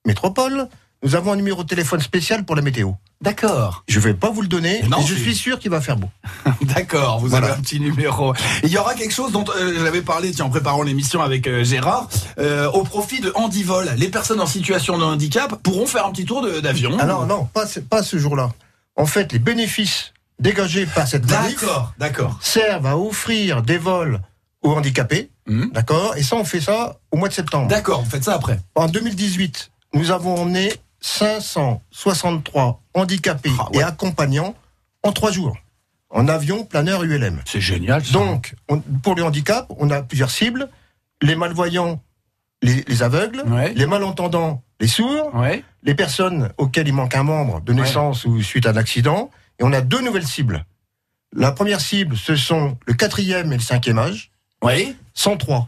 Métropole, 0.07 0.69
nous 1.03 1.15
avons 1.15 1.33
un 1.33 1.37
numéro 1.37 1.63
de 1.63 1.69
téléphone 1.69 2.01
spécial 2.01 2.45
pour 2.45 2.57
la 2.57 2.63
météo. 2.63 2.93
D'accord. 3.21 3.83
Je 3.89 3.99
vais 4.01 4.15
pas 4.15 4.31
vous 4.31 4.43
le 4.43 4.49
donner, 4.49 4.83
Non, 4.89 4.99
mais 5.01 5.07
je 5.07 5.15
suis 5.15 5.35
sûr 5.35 5.59
qu'il 5.59 5.71
va 5.71 5.81
faire 5.81 5.97
beau. 5.97 6.09
D'accord, 6.63 7.19
vous 7.21 7.29
Voilà. 7.29 7.49
avez 7.49 7.57
un 7.57 7.61
petit 7.61 7.81
numéro. 7.81 8.33
Il 8.63 8.69
y 8.71 8.79
aura 8.79 8.95
quelque 8.95 9.13
chose 9.13 9.33
dont 9.33 9.45
euh, 9.57 9.75
j'avais 9.85 10.03
parlé 10.03 10.31
tiens, 10.31 10.45
en 10.47 10.51
préparant 10.51 10.83
l'émission 10.83 11.21
avec 11.21 11.47
euh, 11.47 11.65
Gérard, 11.65 12.09
euh, 12.39 12.71
au 12.71 12.83
profit 12.85 13.21
de 13.21 13.33
Handivol. 13.35 13.91
Les 13.97 14.09
personnes 14.09 14.41
en 14.41 14.47
situation 14.47 14.99
de 14.99 15.05
handicap 15.05 15.55
pourront 15.63 15.87
faire 15.87 16.07
un 16.07 16.13
petit 16.13 16.25
tour 16.25 16.47
d'avion. 16.63 16.97
Ah 17.01 17.07
non, 17.07 17.27
non, 17.27 17.45
pas, 17.47 17.67
ce- 17.67 17.81
pas 17.81 18.03
ce 18.03 18.19
jour-là. 18.19 18.51
En 18.97 19.07
fait, 19.07 19.33
les 19.33 19.39
bénéfices 19.41 20.13
dégagés 20.41 20.87
par 20.87 21.07
cette 21.09 21.27
d'accord. 21.27 22.39
servent 22.41 22.87
à 22.87 22.97
offrir 22.97 23.63
des 23.63 23.79
vols 23.79 24.21
aux 24.63 24.73
handicapés. 24.75 25.31
Mhm. 25.49 25.71
D'accord 25.73 26.17
Et 26.17 26.23
ça, 26.23 26.37
on 26.37 26.45
fait 26.45 26.61
ça 26.61 26.99
au 27.11 27.17
mois 27.17 27.29
de 27.29 27.33
septembre. 27.35 27.69
D'accord, 27.69 28.03
vous 28.03 28.11
faites 28.11 28.25
ça 28.25 28.35
après. 28.35 28.59
En 28.75 28.87
2018, 28.89 29.71
nous 29.95 30.11
avons 30.11 30.37
emmené 30.37 30.73
563 31.01 32.83
handicapés 32.95 33.51
Ah 33.59 33.69
ouais. 33.73 33.79
et 33.79 33.83
accompagnants 33.83 34.55
en 35.03 35.13
trois 35.13 35.31
jours, 35.31 35.57
en 36.11 36.29
avion 36.29 36.65
planeur 36.65 37.03
ULM. 37.05 37.41
C'est 37.45 37.61
génial. 37.61 38.05
ça. 38.05 38.13
Donc, 38.13 38.55
on- 38.69 38.81
pour 38.81 39.15
les 39.15 39.23
handicaps, 39.23 39.67
on 39.79 39.91
a 39.91 40.03
plusieurs 40.03 40.31
cibles 40.31 40.69
les 41.23 41.35
malvoyants, 41.35 42.01
les, 42.63 42.85
les 42.87 43.03
aveugles, 43.03 43.43
Ouais. 43.47 43.73
les 43.75 43.87
malentendants, 43.87 44.63
les 44.81 44.87
sourds, 44.87 45.35
Ouais. 45.35 45.65
les 45.83 45.95
personnes 45.95 46.51
auxquelles 46.59 46.87
il 46.89 46.95
manque 46.95 47.15
un 47.17 47.25
membre 47.25 47.61
de 47.61 47.73
naissance 47.73 48.25
ou 48.25 48.41
suite 48.43 48.67
à 48.67 48.71
un 48.71 48.77
accident. 48.77 49.31
Et 49.59 49.65
on 49.65 49.73
a 49.73 49.81
deux 49.81 50.01
nouvelles 50.01 50.27
cibles. 50.27 50.65
La 51.35 51.51
première 51.53 51.81
cible, 51.81 52.17
ce 52.17 52.37
sont 52.37 52.79
le 52.87 52.95
quatrième 52.95 53.53
et 53.53 53.57
le 53.57 53.63
cinquième 53.63 53.99
âge, 53.99 54.31
Ouais. 54.63 54.95
103. 55.19 55.67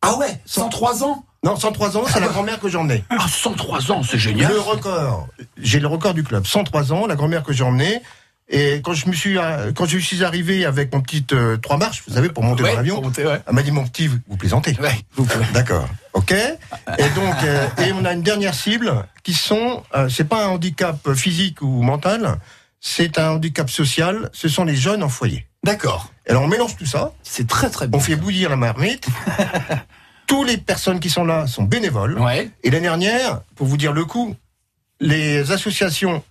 Ah 0.00 0.16
ouais, 0.16 0.40
103 0.46 1.04
ans 1.04 1.24
Non, 1.44 1.56
103 1.56 1.98
ans, 1.98 2.04
c'est 2.10 2.20
la 2.20 2.28
grand-mère 2.28 2.58
que 2.58 2.70
j'ai 2.70 2.78
emmenée. 2.78 3.04
Ah, 3.10 3.26
103 3.28 3.92
ans, 3.92 4.02
c'est 4.02 4.16
génial. 4.18 4.50
Le 4.50 4.60
record, 4.60 5.28
j'ai 5.58 5.78
le 5.78 5.86
record 5.86 6.14
du 6.14 6.22
club, 6.24 6.46
103 6.46 6.92
ans, 6.94 7.06
la 7.06 7.14
grand-mère 7.14 7.42
que 7.42 7.52
j'ai 7.52 7.64
emmenée. 7.64 8.00
Et 8.48 8.76
quand 8.82 8.94
je 8.94 9.06
me 9.08 9.12
suis, 9.12 9.36
euh, 9.36 9.72
quand 9.74 9.84
je 9.84 9.98
suis 9.98 10.24
arrivé 10.24 10.64
avec 10.64 10.90
mon 10.94 11.02
petit 11.02 11.26
euh, 11.32 11.58
trois 11.58 11.76
marches, 11.76 12.02
vous 12.08 12.14
savez, 12.14 12.30
pour 12.30 12.42
monter 12.42 12.62
Ouais, 12.62 12.70
dans 12.70 12.76
l'avion, 12.76 13.02
monter, 13.02 13.26
ouais. 13.26 13.42
elle 13.46 13.54
m'a 13.54 13.62
dit 13.62 13.72
mon 13.72 13.84
petit, 13.86 14.06
vous, 14.06 14.16
vous 14.26 14.36
plaisantez. 14.38 14.74
Ouais. 14.80 15.04
D'accord. 15.52 15.86
Ok. 16.14 16.32
Et 16.32 17.08
donc, 17.10 17.34
euh, 17.44 17.68
et 17.86 17.92
on 17.92 18.06
a 18.06 18.14
une 18.14 18.22
dernière 18.22 18.54
cible 18.54 19.04
qui 19.22 19.34
sont, 19.34 19.82
euh, 19.94 20.08
c'est 20.08 20.24
pas 20.24 20.46
un 20.46 20.48
handicap 20.48 21.12
physique 21.12 21.60
ou 21.60 21.82
mental, 21.82 22.38
c'est 22.80 23.18
un 23.18 23.32
handicap 23.32 23.68
social. 23.68 24.30
Ce 24.32 24.48
sont 24.48 24.64
les 24.64 24.76
jeunes 24.76 25.02
en 25.02 25.10
foyer. 25.10 25.46
D'accord. 25.68 26.10
Alors 26.28 26.42
on 26.44 26.46
mélange 26.48 26.76
tout 26.76 26.86
ça, 26.86 27.12
C'est 27.22 27.46
très 27.46 27.68
très 27.68 27.86
bon. 27.88 27.98
on 27.98 28.00
fait 28.00 28.16
bouillir 28.16 28.48
la 28.48 28.56
marmite. 28.56 29.06
Tous 30.26 30.42
les 30.44 30.56
personnes 30.56 30.98
qui 31.00 31.10
sont 31.10 31.24
là 31.24 31.46
sont 31.46 31.62
bénévoles. 31.64 32.18
Ouais. 32.18 32.50
Et 32.62 32.70
l'année 32.70 32.82
dernière, 32.88 33.40
pour 33.54 33.66
vous 33.66 33.76
dire 33.76 33.92
le 33.92 34.04
coup, 34.06 34.34
les 35.00 35.52
associations 35.52 36.22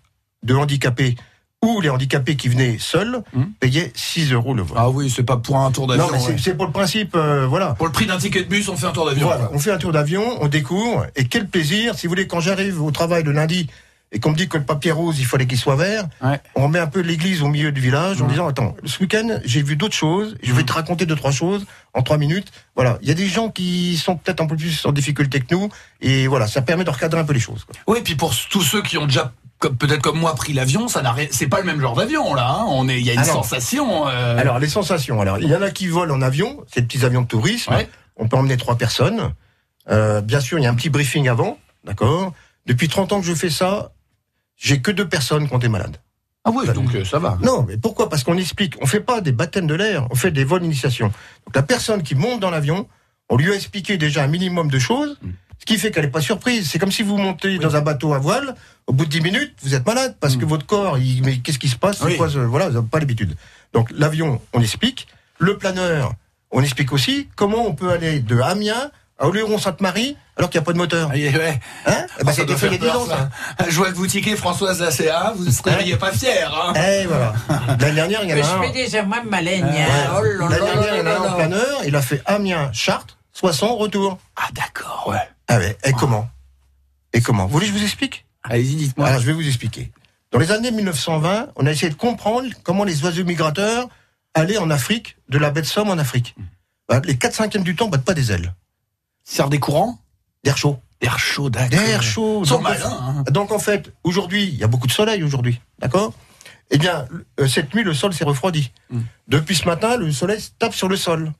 de 0.43 0.55
handicapés 0.55 1.15
ou 1.63 1.81
les 1.81 1.89
handicapés 1.89 2.35
qui 2.35 2.49
venaient 2.49 2.77
seuls 2.79 3.21
Hum. 3.35 3.51
payaient 3.59 3.91
6 3.95 4.31
euros 4.33 4.53
le 4.55 4.61
vol. 4.63 4.77
Ah 4.79 4.89
oui, 4.89 5.09
c'est 5.15 5.23
pas 5.23 5.37
pour 5.37 5.57
un 5.57 5.71
tour 5.71 5.85
d'avion. 5.87 6.05
non, 6.07 6.11
mais 6.13 6.19
c'est- 6.19 6.31
ouais. 6.33 6.37
c'est 6.43 6.55
pour 6.55 6.65
le 6.67 6.71
principe, 6.71 7.15
euh, 7.15 7.45
voilà. 7.47 7.73
Pour 7.75 7.87
le 7.87 7.91
prix 7.91 8.05
d'un 8.05 8.17
ticket 8.17 8.43
de 8.43 8.47
bus, 8.49 8.69
on 8.69 8.77
fait 8.77 8.85
un 8.87 8.91
tour 8.91 9.05
d'avion. 9.07 9.25
Voilà, 9.27 9.49
on 9.53 9.57
fait 9.59 9.71
un 9.71 9.77
tour 9.79 9.91
d'avion, 9.91 10.23
on 10.41 10.47
découvre, 10.47 11.07
et 11.15 11.25
quel 11.25 11.47
plaisir, 11.47 11.95
si 11.95 12.05
vous 12.05 12.11
voulez, 12.11 12.27
quand 12.27 12.39
j'arrive 12.39 12.81
au 12.81 12.91
travail 12.91 13.23
le 13.23 13.31
lundi, 13.31 13.67
et 14.11 14.19
qu'on 14.19 14.31
me 14.31 14.35
dit 14.35 14.47
que 14.47 14.57
le 14.57 14.63
papier 14.63 14.91
rose, 14.91 15.19
il 15.19 15.25
fallait 15.25 15.47
qu'il 15.47 15.57
soit 15.57 15.75
vert, 15.75 16.07
Ouais. 16.21 16.39
on 16.55 16.67
met 16.69 16.79
un 16.79 16.87
peu 16.87 17.01
l'église 17.01 17.41
au 17.41 17.47
milieu 17.47 17.71
du 17.73 17.81
village 17.81 18.21
en 18.21 18.27
disant, 18.27 18.47
attends, 18.47 18.75
ce 18.85 18.99
week-end, 19.01 19.39
j'ai 19.43 19.61
vu 19.61 19.75
d'autres 19.75 19.95
choses, 19.95 20.37
je 20.41 20.53
vais 20.53 20.63
te 20.63 20.71
raconter 20.71 21.05
deux, 21.05 21.15
trois 21.15 21.31
choses 21.31 21.65
en 21.93 22.01
trois 22.03 22.17
minutes. 22.17 22.51
Voilà, 22.75 22.97
il 23.01 23.07
y 23.09 23.11
a 23.11 23.15
des 23.15 23.27
gens 23.27 23.49
qui 23.49 23.97
sont 23.97 24.15
peut-être 24.15 24.39
un 24.41 24.45
peu 24.47 24.55
plus 24.55 24.85
en 24.85 24.91
difficulté 24.93 25.41
que 25.41 25.53
nous, 25.53 25.69
et 25.99 26.27
voilà, 26.27 26.47
ça 26.47 26.61
permet 26.61 26.85
de 26.85 26.89
recadrer 26.89 27.19
un 27.19 27.25
peu 27.25 27.33
les 27.33 27.39
choses. 27.41 27.65
quoi. 27.65 27.75
Oui, 27.87 27.99
puis 28.03 28.15
pour 28.15 28.33
tous 28.49 28.61
ceux 28.61 28.81
qui 28.81 28.97
ont 28.97 29.07
déjà 29.07 29.33
peut-être 29.59 30.01
comme 30.01 30.19
moi 30.19 30.35
pris 30.35 30.53
l'avion, 30.53 30.87
ça 30.87 31.01
n'a 31.01 31.11
rien- 31.11 31.27
c'est 31.31 31.47
pas 31.47 31.59
le 31.59 31.65
même 31.65 31.81
genre 31.81 31.95
d'avion 31.95 32.33
là. 32.33 32.47
hein. 32.59 32.65
On 32.69 32.87
est, 32.87 32.99
il 32.99 33.05
y 33.05 33.09
a 33.09 33.13
une 33.15 33.23
sensation. 33.25 34.07
euh, 34.07 34.37
Alors, 34.37 34.59
les 34.59 34.69
sensations, 34.69 35.19
alors, 35.19 35.39
il 35.39 35.49
y 35.49 35.55
en 35.55 35.61
a 35.63 35.69
qui 35.71 35.87
volent 35.87 36.15
en 36.15 36.21
avion, 36.21 36.63
des 36.75 36.81
petits 36.83 37.03
avions 37.03 37.23
de 37.23 37.27
tourisme, 37.27 37.73
Ouais. 37.73 37.89
on 38.15 38.27
peut 38.29 38.37
emmener 38.37 38.55
trois 38.55 38.77
personnes. 38.77 39.33
Euh, 39.89 40.21
bien 40.21 40.39
sûr, 40.39 40.59
il 40.59 40.63
y 40.63 40.67
a 40.67 40.69
un 40.69 40.75
petit 40.75 40.89
briefing 40.89 41.27
avant, 41.27 41.57
d'accord 41.83 42.33
Depuis 42.67 42.87
30 42.87 43.13
ans 43.13 43.19
que 43.21 43.25
je 43.25 43.33
fais 43.33 43.49
ça, 43.49 43.91
j'ai 44.57 44.81
que 44.81 44.91
deux 44.91 45.07
personnes 45.07 45.47
qui 45.47 45.53
ont 45.53 45.57
été 45.57 45.69
malades. 45.69 45.97
Ah 46.43 46.51
oui, 46.53 46.65
donc 46.73 46.93
euh, 46.95 47.03
ça 47.03 47.19
va. 47.19 47.37
Non, 47.41 47.65
mais 47.67 47.77
pourquoi? 47.77 48.09
Parce 48.09 48.23
qu'on 48.23 48.37
explique. 48.37 48.75
On 48.81 48.85
fait 48.85 49.01
pas 49.01 49.19
des 49.21 49.31
baptêmes 49.33 49.67
de 49.67 49.75
l'air, 49.75 50.07
on 50.11 50.15
fait 50.15 50.31
des 50.31 50.43
vols 50.45 50.61
d'initiation. 50.61 51.07
Donc 51.45 51.55
la 51.55 51.63
personne 51.63 52.03
qui 52.03 52.15
monte 52.15 52.39
dans 52.39 52.49
l'avion, 52.49 52.87
on 53.29 53.35
lui 53.37 53.51
a 53.51 53.55
expliqué 53.55 53.97
déjà 53.97 54.23
un 54.23 54.27
minimum 54.27 54.69
de 54.71 54.79
choses, 54.79 55.17
Mm. 55.21 55.29
ce 55.59 55.65
qui 55.65 55.77
fait 55.77 55.91
qu'elle 55.91 56.05
n'est 56.05 56.11
pas 56.11 56.21
surprise. 56.21 56.69
C'est 56.69 56.79
comme 56.79 56.91
si 56.91 57.03
vous 57.03 57.17
montez 57.17 57.57
dans 57.59 57.75
un 57.75 57.81
bateau 57.81 58.13
à 58.13 58.19
voile, 58.19 58.55
au 58.87 58.93
bout 58.93 59.03
de 59.05 59.09
10 59.09 59.21
minutes, 59.21 59.53
vous 59.61 59.75
êtes 59.75 59.85
malade 59.85 60.15
parce 60.21 60.37
que 60.37 60.45
votre 60.45 60.65
corps, 60.65 60.97
il, 60.97 61.21
mais 61.23 61.39
qu'est-ce 61.39 61.59
qui 61.59 61.67
se 61.67 61.75
passe? 61.75 62.01
Mm. 62.01 62.05
Oui. 62.05 62.17
quoi 62.17 62.29
ce- 62.29 62.37
Voilà, 62.39 62.69
vous 62.69 62.75
n'avez 62.75 62.87
pas 62.87 62.99
l'habitude. 62.99 63.35
Donc 63.73 63.89
l'avion, 63.91 64.39
on 64.53 64.61
explique. 64.61 65.07
Le 65.39 65.57
planeur, 65.57 66.13
on 66.51 66.61
explique 66.63 66.93
aussi 66.93 67.27
comment 67.35 67.67
on 67.67 67.73
peut 67.75 67.89
aller 67.91 68.21
de 68.21 68.39
Amiens 68.39 68.89
à 69.19 69.27
Oléron-Sainte-Marie 69.27 70.15
alors 70.35 70.49
qu'il 70.49 70.59
n'y 70.59 70.63
a 70.63 70.65
pas 70.65 70.73
de 70.73 70.77
moteur. 70.77 71.09
Ah, 71.11 71.15
ouais. 71.15 71.59
Hein? 71.87 72.05
Ben, 72.23 72.31
ça 72.31 72.45
doit 72.45 72.55
fait 72.57 72.67
il 72.67 72.73
y 72.73 72.75
a 72.75 72.79
faire 72.79 72.79
10 72.79 72.87
peur, 72.87 73.01
ans, 73.01 73.05
ça. 73.07 73.29
ça. 73.59 73.69
Je 73.69 73.75
vois 73.77 73.89
que 73.91 73.95
vous 73.95 74.07
tiquez 74.07 74.35
Françoise 74.35 74.79
d'ACA, 74.79 75.33
vous 75.35 75.45
ne 75.45 75.51
seriez 75.51 75.95
pas 75.97 76.11
fier. 76.11 76.53
Hein. 76.53 76.73
Eh 76.75 77.05
voilà. 77.07 77.33
L'année 77.79 77.93
dernière, 77.95 78.23
il 78.23 78.29
y 78.29 78.33
en 78.33 78.37
a 78.37 78.41
je 78.41 78.47
un. 78.55 78.61
fais 78.61 78.71
déjà 78.71 79.03
moi 79.03 79.17
ma 79.27 79.41
laine. 79.41 79.65
Ouais. 79.65 79.81
hein. 79.81 80.13
Oh 80.19 80.21
L'année 80.49 80.65
dernière, 80.65 80.95
il 80.95 80.97
y 80.99 81.01
en 81.01 81.05
a 81.07 81.27
un 81.29 81.31
planeur, 81.33 81.79
il 81.85 81.95
a 81.95 82.01
fait 82.01 82.21
Amiens, 82.25 82.69
Chartres, 82.73 83.17
Soissons, 83.33 83.75
retour. 83.75 84.17
Ah 84.35 84.47
d'accord, 84.53 85.05
ouais. 85.09 85.17
Ah 85.47 85.57
ouais, 85.57 85.77
et 85.83 85.93
comment? 85.93 86.27
Et 87.13 87.21
comment? 87.21 87.45
Vous 87.45 87.53
voulez 87.53 87.67
que 87.67 87.73
je 87.73 87.77
vous 87.77 87.83
explique? 87.83 88.25
Allez-y, 88.43 88.75
dites-moi. 88.75 89.07
Alors, 89.07 89.21
je 89.21 89.25
vais 89.27 89.33
vous 89.33 89.47
expliquer. 89.47 89.91
Dans 90.31 90.39
les 90.39 90.51
années 90.51 90.71
1920, 90.71 91.49
on 91.55 91.65
a 91.65 91.71
essayé 91.71 91.89
de 91.89 91.95
comprendre 91.95 92.47
comment 92.63 92.83
les 92.83 93.03
oiseaux 93.03 93.23
migrateurs 93.23 93.87
allaient 94.33 94.57
en 94.57 94.69
Afrique, 94.69 95.17
de 95.29 95.37
la 95.37 95.51
baie 95.51 95.61
de 95.61 95.65
Somme 95.67 95.89
en 95.89 95.97
Afrique. 95.97 96.35
Bah, 96.89 97.01
les 97.03 97.17
4 97.17 97.33
cinquièmes 97.33 97.63
du 97.63 97.75
temps, 97.75 97.87
battent 97.87 98.03
pas 98.05 98.13
des 98.13 98.31
ailes. 98.31 98.53
Serre 99.29 99.49
des 99.49 99.59
courants 99.59 99.99
D'air 100.43 100.57
chaud. 100.57 100.79
D'air 101.01 101.19
chaud, 101.19 101.49
d'accord. 101.49 101.69
D'air 101.77 102.01
chaud. 102.01 102.43
Donc, 102.45 102.59
en 102.59 102.61
malins, 102.61 102.85
hein. 103.01 103.23
fait- 103.25 103.31
Donc 103.33 103.51
en 103.51 103.59
fait, 103.59 103.91
aujourd'hui, 104.03 104.45
il 104.45 104.55
y 104.55 104.63
a 104.63 104.67
beaucoup 104.67 104.87
de 104.87 104.91
soleil 104.93 105.21
aujourd'hui, 105.21 105.59
d'accord? 105.79 106.13
Eh 106.69 106.77
bien, 106.77 107.05
euh, 107.39 107.47
cette 107.47 107.73
nuit, 107.73 107.83
le 107.83 107.93
sol 107.93 108.13
s'est 108.13 108.23
refroidi. 108.25 108.71
Mm. 108.89 108.99
Depuis 109.27 109.55
ce 109.55 109.65
matin, 109.65 109.97
le 109.97 110.11
soleil 110.11 110.39
tape 110.59 110.73
sur 110.73 110.87
le 110.87 110.95
sol. 110.97 111.31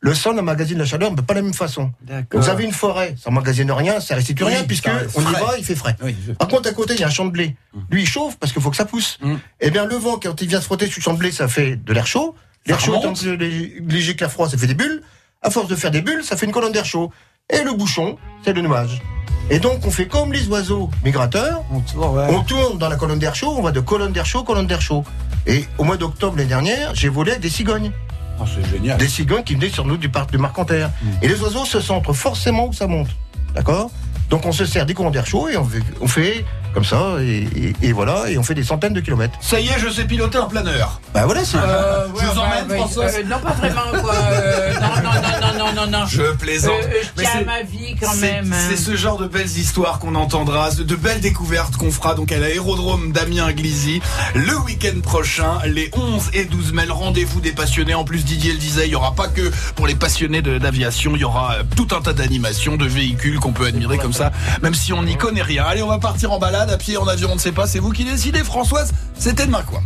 Le 0.00 0.14
sol 0.14 0.38
emmagasine 0.38 0.78
la 0.78 0.84
chaleur, 0.84 1.10
mais 1.10 1.22
pas 1.22 1.34
de 1.34 1.38
la 1.38 1.42
même 1.42 1.54
façon. 1.54 1.92
Vous 2.32 2.48
avez 2.48 2.64
une 2.64 2.72
forêt, 2.72 3.14
ça 3.20 3.30
emmagasine 3.30 3.70
rien, 3.72 3.98
ça 4.00 4.14
restitue 4.14 4.44
Oui, 4.44 4.50
rien, 4.52 4.64
puisque 4.64 4.88
on 5.16 5.20
y 5.20 5.32
va, 5.32 5.58
il 5.58 5.64
fait 5.64 5.74
frais. 5.76 5.96
Oui, 6.02 6.14
je- 6.26 6.32
Par 6.32 6.48
contre, 6.48 6.68
à 6.68 6.72
côté, 6.72 6.94
il 6.94 7.00
y 7.00 7.04
a 7.04 7.06
un 7.08 7.10
champ 7.10 7.24
de 7.24 7.30
blé. 7.30 7.56
Lui, 7.90 8.02
il 8.02 8.08
chauffe 8.08 8.36
parce 8.38 8.52
qu'il 8.52 8.62
faut 8.62 8.70
que 8.70 8.76
ça 8.76 8.84
pousse. 8.84 9.18
Eh 9.60 9.70
bien, 9.70 9.84
le 9.86 9.96
vent, 9.96 10.18
quand 10.22 10.40
il 10.40 10.48
vient 10.48 10.60
se 10.60 10.66
frotter 10.66 10.86
sur 10.86 10.98
le 10.98 11.02
champ 11.02 11.14
de 11.14 11.18
blé, 11.18 11.32
ça 11.32 11.48
fait 11.48 11.76
de 11.76 11.92
l'air 11.92 12.06
chaud. 12.06 12.34
L'air 12.66 12.80
chaud 12.80 12.98
plus 13.00 13.36
lé- 13.36 13.80
léger 13.86 14.16
froid, 14.28 14.48
ça 14.48 14.56
fait 14.56 14.66
des 14.66 14.74
bulles. 14.74 15.02
À 15.44 15.50
force 15.50 15.68
de 15.68 15.76
faire 15.76 15.90
des 15.90 16.00
bulles, 16.00 16.24
ça 16.24 16.36
fait 16.36 16.46
une 16.46 16.52
colonne 16.52 16.72
d'air 16.72 16.86
chaud. 16.86 17.12
Et 17.52 17.62
le 17.62 17.74
bouchon, 17.74 18.16
c'est 18.42 18.54
le 18.54 18.62
nuage. 18.62 19.02
Et 19.50 19.58
donc, 19.58 19.86
on 19.86 19.90
fait 19.90 20.06
comme 20.06 20.32
les 20.32 20.48
oiseaux 20.48 20.88
migrateurs. 21.04 21.62
On 21.70 21.80
tourne, 21.80 22.16
ouais. 22.16 22.26
On 22.30 22.42
tourne 22.42 22.78
dans 22.78 22.88
la 22.88 22.96
colonne 22.96 23.18
d'air 23.18 23.34
chaud, 23.34 23.54
on 23.58 23.60
va 23.60 23.70
de 23.70 23.80
colonne 23.80 24.12
d'air 24.12 24.24
chaud, 24.24 24.42
colonne 24.42 24.66
d'air 24.66 24.80
chaud. 24.80 25.04
Et 25.46 25.66
au 25.76 25.84
mois 25.84 25.98
d'octobre 25.98 26.38
l'année 26.38 26.48
dernière, 26.48 26.94
j'ai 26.94 27.10
volé 27.10 27.36
des 27.36 27.50
cigognes. 27.50 27.92
Oh, 28.40 28.44
c'est 28.46 28.66
génial. 28.70 28.96
Des 28.96 29.06
cigognes 29.06 29.44
qui 29.44 29.54
venaient 29.54 29.68
sur 29.68 29.84
nous 29.84 29.98
du 29.98 30.08
parc 30.08 30.30
de 30.30 30.38
Marcanterre. 30.38 30.90
Et 31.20 31.28
les 31.28 31.38
oiseaux 31.42 31.66
se 31.66 31.78
centrent 31.78 32.14
forcément 32.14 32.68
où 32.68 32.72
ça 32.72 32.86
monte. 32.86 33.08
D'accord? 33.54 33.90
Donc 34.30 34.46
on 34.46 34.52
se 34.52 34.64
sert 34.64 34.86
des 34.86 34.94
courants 34.94 35.10
d'air 35.10 35.26
chaud 35.26 35.50
et 35.50 35.58
on 35.58 35.64
fait, 35.64 35.82
on 36.00 36.08
fait 36.08 36.44
comme 36.74 36.84
ça, 36.84 37.16
et, 37.20 37.46
et- 37.56 37.72
et 37.88 37.92
voilà, 37.92 38.28
et 38.30 38.36
on 38.38 38.42
fait 38.42 38.54
des 38.54 38.64
centaines 38.64 38.92
de 38.92 39.00
kilomètres. 39.00 39.38
Ça 39.40 39.60
y 39.60 39.68
est, 39.68 39.78
je 39.78 39.88
sais 39.88 40.04
piloter 40.04 40.38
un 40.38 40.46
planeur. 40.46 41.00
Bah 41.14 41.22
voilà, 41.24 41.44
c'est. 41.44 41.56
Euh, 41.58 42.06
Je 42.20 42.26
vous 42.26 42.38
emmène, 42.38 42.68
ouais, 42.68 42.76
François 42.76 43.04
euh, 43.04 43.22
Non, 43.26 43.38
pas 43.38 43.52
vraiment, 43.52 44.02
quoi. 44.02 44.14
Euh, 44.14 44.72
non, 44.74 44.80
non, 44.80 45.12
non, 45.12 45.40
non, 45.40 45.72
non, 45.74 45.86
non, 45.86 45.98
non. 46.00 46.06
Je 46.06 46.32
plaisante. 46.34 46.72
Euh, 46.82 46.88
euh, 46.88 47.02
je 47.16 47.22
tiens 47.22 47.42
ma 47.46 47.62
vie 47.62 47.94
quand 48.00 48.14
même. 48.16 48.52
hein. 48.52 48.56
c'est 48.68 48.76
ce 48.76 48.96
genre 48.96 49.18
de 49.18 49.26
belles 49.28 49.46
histoires 49.46 49.98
qu'on 49.98 50.14
entendra, 50.14 50.70
de 50.72 50.96
belles 50.96 51.20
découvertes 51.20 51.76
qu'on 51.76 51.90
fera 51.90 52.14
donc 52.14 52.32
à 52.32 52.38
l'aérodrome 52.38 53.12
Damien 53.12 53.50
Glizy 53.52 54.00
le 54.34 54.56
week-end 54.60 55.00
prochain, 55.02 55.58
les 55.66 55.90
11 55.94 56.30
et 56.34 56.44
12 56.44 56.72
mai. 56.72 56.86
le 56.86 56.92
Rendez-vous 56.92 57.40
des 57.40 57.52
passionnés. 57.52 57.94
En 57.94 58.04
plus, 58.04 58.24
Didier 58.24 58.52
le 58.52 58.58
disait, 58.58 58.86
il 58.86 58.90
y 58.92 58.96
aura 58.96 59.14
pas 59.14 59.28
que 59.28 59.50
pour 59.76 59.86
les 59.86 59.94
passionnés 59.94 60.42
de- 60.42 60.58
d'aviation, 60.58 61.12
il 61.14 61.20
y 61.20 61.24
aura 61.24 61.54
euh, 61.54 61.62
tout 61.76 61.88
un 61.96 62.00
tas 62.00 62.12
d'animations, 62.12 62.76
de 62.76 62.86
véhicules 62.86 63.38
qu'on 63.38 63.52
peut 63.52 63.66
admirer 63.66 63.98
comme 63.98 64.12
ça, 64.12 64.32
même 64.62 64.74
si 64.74 64.92
on 64.92 65.02
n'y 65.02 65.16
connaît 65.16 65.42
rien. 65.42 65.64
Allez, 65.64 65.82
on 65.82 65.88
va 65.88 65.98
partir 65.98 66.32
en 66.32 66.38
balade, 66.38 66.63
à 66.70 66.76
pied, 66.76 66.96
en 66.96 67.06
avion, 67.06 67.30
on 67.32 67.34
ne 67.34 67.40
sait 67.40 67.52
pas. 67.52 67.66
C'est 67.66 67.78
vous 67.78 67.90
qui 67.90 68.04
décidez, 68.04 68.44
Françoise. 68.44 68.92
C'était 69.18 69.46
demain 69.46 69.62
quoi. 69.62 69.80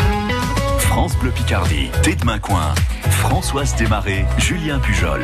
France 0.78 1.16
Bleu 1.18 1.30
Picardie, 1.30 1.90
T'es 2.02 2.14
demain 2.14 2.38
coin. 2.38 2.74
Françoise 3.10 3.74
Desmarais, 3.76 4.26
Julien 4.38 4.78
Pujol. 4.78 5.22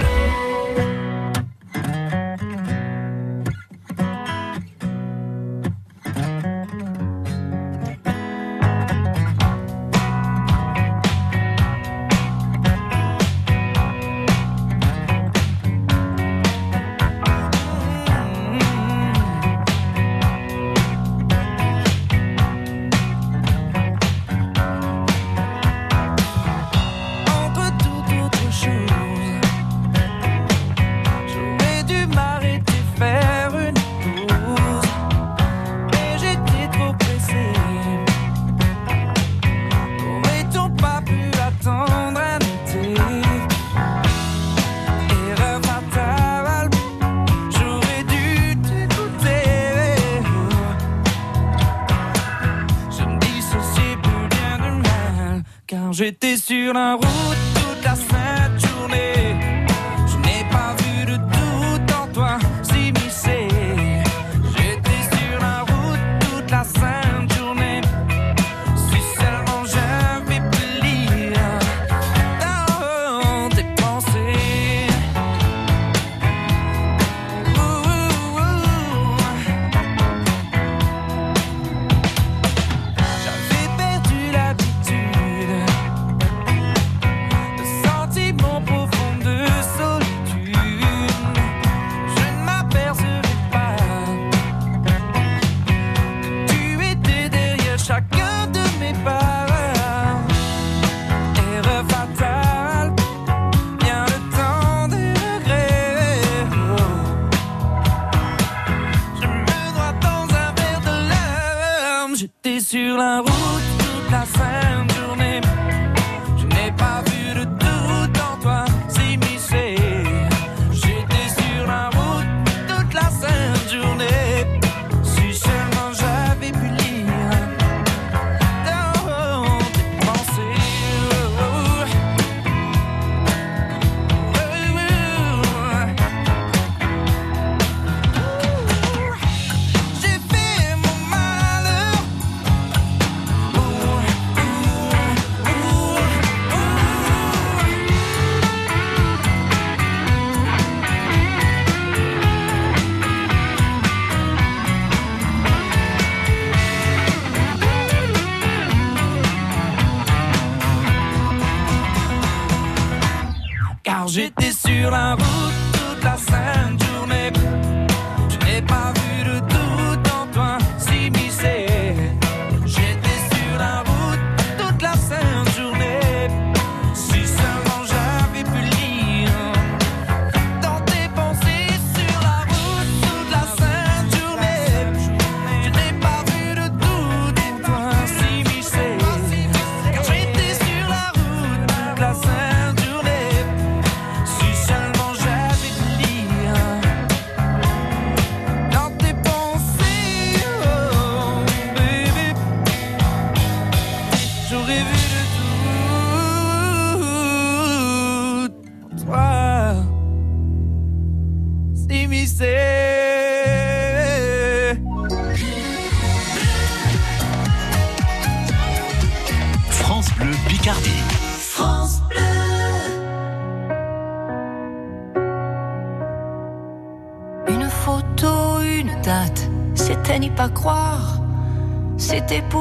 Sur 56.46 56.74
la 56.74 56.92
route 56.96 57.43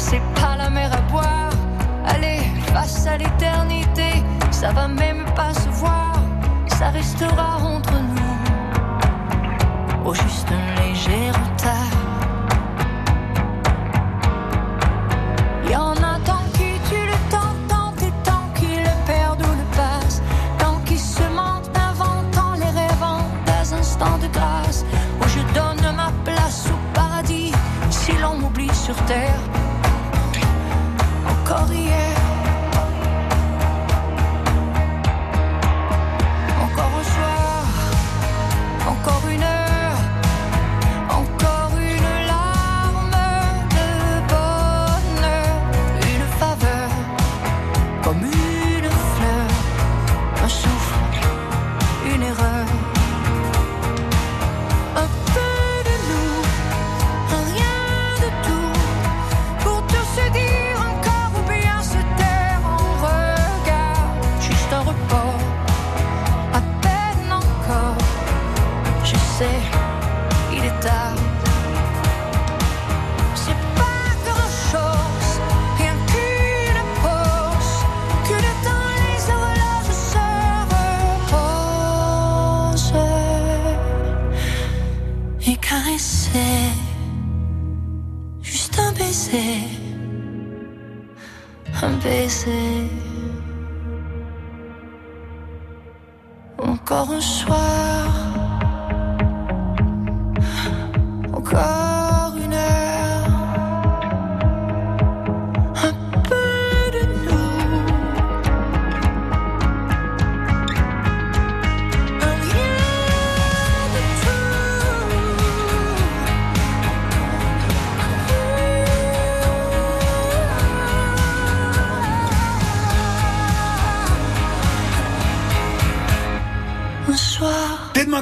c'est 0.00 0.22
pas 0.34 0.56
la 0.56 0.70
mer 0.70 0.90
à 0.92 1.00
boire. 1.12 1.50
Allez, 2.06 2.40
face 2.72 3.06
à 3.06 3.18
l'éternité, 3.18 4.24
ça 4.50 4.72
va 4.72 4.88
même 4.88 5.24
pas 5.36 5.52
se 5.52 5.68
voir, 5.68 6.14
ça 6.66 6.88
restera 6.88 7.58
entre 7.58 7.92
nous. 7.92 8.38
Au 10.08 10.14
juste 10.14 10.48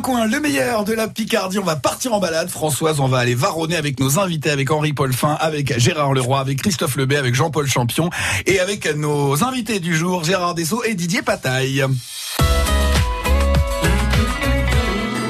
coin, 0.08 0.26
le 0.26 0.40
meilleur 0.40 0.84
de 0.84 0.94
la 0.94 1.06
Picardie. 1.06 1.58
On 1.58 1.64
va 1.64 1.76
partir 1.76 2.14
en 2.14 2.18
balade, 2.18 2.48
Françoise. 2.48 2.98
On 2.98 3.08
va 3.08 3.18
aller 3.18 3.34
varonner 3.34 3.76
avec 3.76 4.00
nos 4.00 4.18
invités, 4.18 4.48
avec 4.48 4.70
Henri 4.70 4.94
Paul 4.94 5.12
Fin, 5.12 5.36
avec 5.38 5.78
Gérard 5.78 6.14
Leroy, 6.14 6.40
avec 6.40 6.62
Christophe 6.62 6.96
Lebet, 6.96 7.16
avec 7.16 7.34
Jean-Paul 7.34 7.66
Champion 7.66 8.08
et 8.46 8.58
avec 8.58 8.86
nos 8.96 9.44
invités 9.44 9.80
du 9.80 9.94
jour, 9.94 10.24
Gérard 10.24 10.54
Dessau 10.54 10.82
et 10.82 10.94
Didier 10.94 11.20
Pataille. 11.20 11.84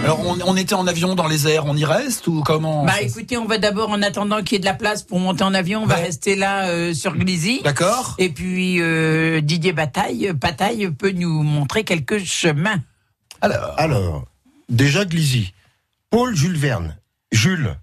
Alors, 0.05 0.21
on, 0.25 0.39
on 0.47 0.57
était 0.57 0.75
en 0.75 0.87
avion 0.87 1.17
dans 1.17 1.27
les 1.27 1.49
airs, 1.49 1.67
on 1.67 1.77
y 1.77 1.85
reste 1.85 2.29
ou 2.29 2.45
comment 2.47 2.85
Bah 2.85 3.03
écoutez, 3.03 3.37
on 3.37 3.47
va 3.47 3.59
d'abord, 3.59 3.91
en 3.91 4.01
attendant 4.01 4.45
qu'il 4.45 4.53
y 4.53 4.57
ait 4.57 4.61
de 4.61 4.65
la 4.65 4.75
place 4.75 5.03
pour 5.03 5.19
monter 5.19 5.43
en 5.43 5.55
avion, 5.55 5.83
on 5.83 5.87
va 5.87 5.97
rester 5.97 6.37
là 6.37 6.69
euh, 6.69 6.95
sur 6.95 7.17
Glizy. 7.17 7.63
D'accord. 7.65 8.15
Et 8.19 8.29
puis 8.29 8.81
euh, 8.81 9.41
Didier 9.41 9.73
Bataille, 9.73 10.31
Bataille 10.35 10.89
peut 10.97 11.11
nous 11.11 11.43
montrer 11.43 11.83
quelques 11.83 12.23
chemins. 12.25 12.79
Alors, 13.41 13.75
Alors, 13.77 14.25
déjà 14.69 15.05
Glizy. 15.05 15.53
Paul 16.11 16.35
Jules 16.35 16.57
Verne. 16.57 16.97
Jules, 17.33 17.77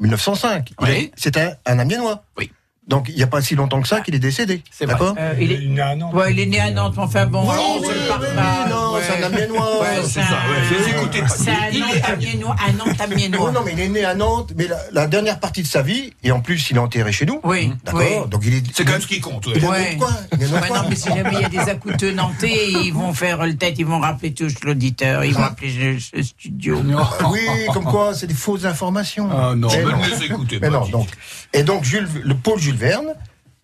1905. 0.00 0.70
Il 0.70 0.84
Oui. 0.84 0.90
est- 0.90 1.12
C'est 1.16 1.36
un, 1.36 1.54
un 1.66 1.78
Amiénois. 1.78 2.24
Oui. 2.36 2.50
Donc, 2.90 3.06
il 3.08 3.14
n'y 3.14 3.22
a 3.22 3.26
pas 3.28 3.40
si 3.40 3.54
longtemps 3.54 3.80
que 3.80 3.88
ça 3.88 4.00
qu'il 4.00 4.14
est 4.14 4.18
décédé. 4.18 4.62
C'est 4.70 4.84
vrai. 4.84 4.94
D'accord 4.94 5.14
Euh, 5.18 5.32
il, 5.40 5.52
est... 5.52 6.12
Ouais, 6.12 6.32
il 6.32 6.40
est 6.40 6.46
né 6.46 6.60
à 6.60 6.70
Nantes, 6.72 6.94
mais 6.96 7.04
enfin 7.04 7.24
bon. 7.26 7.42
Oui, 7.48 7.54
on 7.56 7.78
oui, 7.80 7.86
se 7.86 7.92
le 7.92 8.00
oui, 8.00 8.06
partage, 8.08 8.30
oui, 8.66 8.70
non, 8.70 8.94
ouais. 8.94 9.00
c'est 9.06 9.22
un 9.24 9.26
Amiénois. 9.26 9.80
Ouais, 9.80 9.86
C'est 10.02 10.08
c'est 10.08 10.20
ça, 10.22 10.26
ouais. 10.30 11.20
Pas. 11.22 11.28
C'est 11.28 11.50
un 11.50 11.54
Il 11.72 11.80
Nantes 11.80 11.90
est- 11.94 12.10
amiénois, 12.10 12.56
Nantes 12.76 13.52
non, 13.54 13.60
mais 13.64 13.72
il 13.74 13.80
est 13.80 13.88
né 13.88 14.04
à 14.04 14.14
Nantes, 14.14 14.52
mais 14.56 14.66
la, 14.66 14.78
la 14.92 15.06
dernière 15.06 15.38
partie 15.38 15.62
de 15.62 15.66
sa 15.68 15.82
vie, 15.82 16.12
et 16.24 16.32
en 16.32 16.40
plus, 16.40 16.70
il 16.70 16.76
est 16.76 16.80
enterré 16.80 17.12
chez 17.12 17.26
nous. 17.26 17.40
Oui, 17.44 17.72
D'accord 17.84 18.00
oui. 18.24 18.28
Donc, 18.30 18.42
il 18.44 18.54
est. 18.54 18.62
c'est 18.74 18.84
quand 18.84 18.92
même 18.92 19.00
ce 19.00 19.06
qui 19.06 19.20
compte. 19.20 19.46
ouais. 19.46 19.52
Il 19.56 19.64
est 19.64 19.68
Ouais. 19.68 19.96
Il 20.40 20.46
Ouais, 20.50 20.68
non, 20.68 20.82
mais 20.88 20.96
si 20.96 21.08
jamais 21.08 21.30
il 21.34 21.40
y 21.42 21.44
a 21.44 21.48
des 21.48 21.70
accouteux 21.70 22.12
nantais, 22.12 22.70
ils 22.70 22.92
vont 22.92 23.12
faire 23.14 23.46
le 23.46 23.56
tête, 23.56 23.76
ils 23.78 23.86
vont 23.86 24.00
rappeler 24.00 24.34
tous 24.34 24.52
l'auditeur, 24.64 25.24
ils 25.24 25.32
vont 25.34 25.44
appeler 25.44 25.70
le, 25.72 25.98
le 26.18 26.22
studio. 26.24 26.82
Oui, 27.30 27.40
comme 27.72 27.84
quoi, 27.84 28.14
c'est 28.14 28.26
des 28.26 28.34
fausses 28.34 28.64
informations. 28.64 29.28
Ah 29.30 29.54
non, 29.56 29.68
Mais 29.70 29.82
non. 29.84 29.98
les 30.18 30.24
écoutez 30.26 30.58
Mais 30.60 30.68
pas. 30.70 30.82
non. 30.90 31.06
Et 31.52 31.62
donc, 31.62 31.84
Jules, 31.84 32.08
le 32.24 32.34
pôle 32.34 32.58
Jules 32.58 32.76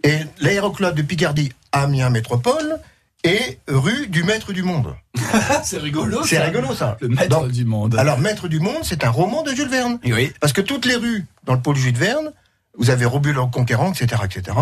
Et 0.04 0.18
l'aéroclub 0.40 0.94
de 0.94 1.02
Picardie 1.02 1.52
Amiens 1.72 2.10
Métropole, 2.10 2.78
et 3.24 3.58
rue 3.66 4.06
du 4.06 4.22
Maître 4.22 4.52
du 4.52 4.62
Monde. 4.62 4.94
c'est 5.64 5.78
rigolo. 5.78 6.22
C'est 6.24 6.36
ça. 6.36 6.44
rigolo, 6.44 6.74
ça. 6.74 6.96
Le 7.00 7.08
maître 7.08 7.28
Donc, 7.28 7.50
du 7.50 7.64
monde. 7.64 7.96
Alors, 7.98 8.18
Maître 8.18 8.46
du 8.48 8.60
Monde, 8.60 8.82
c'est 8.82 9.04
un 9.04 9.10
roman 9.10 9.42
de 9.42 9.52
Jules 9.52 9.68
Verne. 9.68 9.98
oui. 10.04 10.32
Parce 10.40 10.52
que 10.52 10.60
toutes 10.60 10.84
les 10.86 10.96
rues 10.96 11.24
dans 11.44 11.54
le 11.54 11.60
pôle 11.60 11.76
Jules 11.76 11.96
Verne, 11.96 12.32
vous 12.78 12.90
avez 12.90 13.04
Robule 13.04 13.34
le 13.34 13.46
Conquérant, 13.46 13.92
etc., 13.92 14.22
etc. 14.24 14.56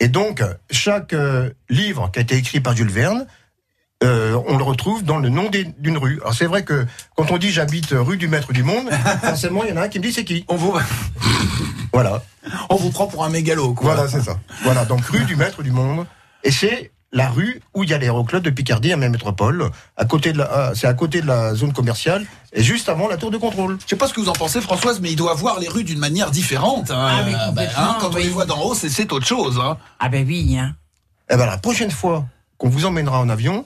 Et 0.00 0.08
donc, 0.08 0.42
chaque 0.70 1.12
euh, 1.12 1.50
livre 1.68 2.10
qui 2.12 2.20
a 2.20 2.22
été 2.22 2.36
écrit 2.36 2.60
par 2.60 2.74
Jules 2.74 2.90
Verne, 2.90 3.26
euh, 4.04 4.38
on 4.46 4.56
le 4.56 4.62
retrouve 4.64 5.02
dans 5.04 5.18
le 5.18 5.28
nom 5.28 5.50
d'une 5.78 5.98
rue. 5.98 6.18
Alors 6.20 6.34
c'est 6.34 6.46
vrai 6.46 6.62
que 6.64 6.86
quand 7.16 7.30
on 7.30 7.38
dit 7.38 7.50
j'habite 7.50 7.88
rue 7.90 8.16
du 8.16 8.28
Maître 8.28 8.52
du 8.52 8.62
Monde, 8.62 8.88
forcément 9.22 9.64
il 9.64 9.70
y 9.70 9.72
en 9.72 9.76
a 9.76 9.82
un 9.82 9.88
qui 9.88 9.98
me 9.98 10.04
dit 10.04 10.12
c'est 10.12 10.24
qui. 10.24 10.44
On 10.48 10.56
vous, 10.56 10.72
Voilà, 11.92 12.22
on 12.70 12.76
vous 12.76 12.90
prend 12.90 13.06
pour 13.06 13.24
un 13.24 13.28
mégalo, 13.30 13.74
quoi. 13.74 13.94
voilà 13.94 14.08
c'est 14.08 14.22
ça. 14.22 14.38
Voilà 14.62 14.84
donc 14.84 15.04
rue 15.06 15.24
du 15.24 15.36
Maître 15.36 15.62
du 15.62 15.70
Monde. 15.72 16.06
Et 16.44 16.50
c'est 16.52 16.92
la 17.10 17.30
rue 17.30 17.60
où 17.74 17.84
il 17.84 17.90
y 17.90 17.94
a 17.94 17.98
l'aéroclub 17.98 18.42
de 18.42 18.50
Picardie 18.50 18.92
à 18.92 18.96
même 18.96 19.12
métropole. 19.12 19.70
À 19.96 20.04
côté 20.04 20.32
de 20.32 20.38
la, 20.38 20.44
ah, 20.52 20.72
c'est 20.74 20.86
à 20.86 20.92
côté 20.94 21.20
de 21.22 21.26
la 21.26 21.54
zone 21.54 21.72
commerciale 21.72 22.26
et 22.52 22.62
juste 22.62 22.88
avant 22.90 23.08
la 23.08 23.16
tour 23.16 23.30
de 23.30 23.38
contrôle. 23.38 23.78
Je 23.84 23.88
sais 23.88 23.96
pas 23.96 24.06
ce 24.06 24.12
que 24.14 24.20
vous 24.20 24.28
en 24.28 24.34
pensez, 24.34 24.60
Françoise, 24.60 25.00
mais 25.00 25.10
il 25.10 25.16
doit 25.16 25.32
voir 25.34 25.58
les 25.58 25.68
rues 25.68 25.84
d'une 25.84 25.98
manière 25.98 26.30
différente. 26.30 26.90
hein. 26.90 27.08
Ah, 27.10 27.24
Euh, 27.26 27.48
complètement, 27.48 27.82
hein, 27.82 27.96
quand 28.00 28.10
on 28.12 28.16
les 28.18 28.28
voit 28.28 28.44
d'en 28.44 28.60
haut, 28.62 28.74
c'est, 28.74 28.90
c'est 28.90 29.10
autre 29.12 29.26
chose. 29.26 29.58
Hein. 29.60 29.78
Ah 29.98 30.08
ben 30.10 30.24
oui, 30.26 30.56
hein. 30.58 30.74
Eh 31.30 31.36
ben, 31.36 31.46
la 31.46 31.56
prochaine 31.58 31.90
fois 31.90 32.26
qu'on 32.58 32.68
vous 32.68 32.84
emmènera 32.84 33.18
en 33.20 33.28
avion, 33.30 33.64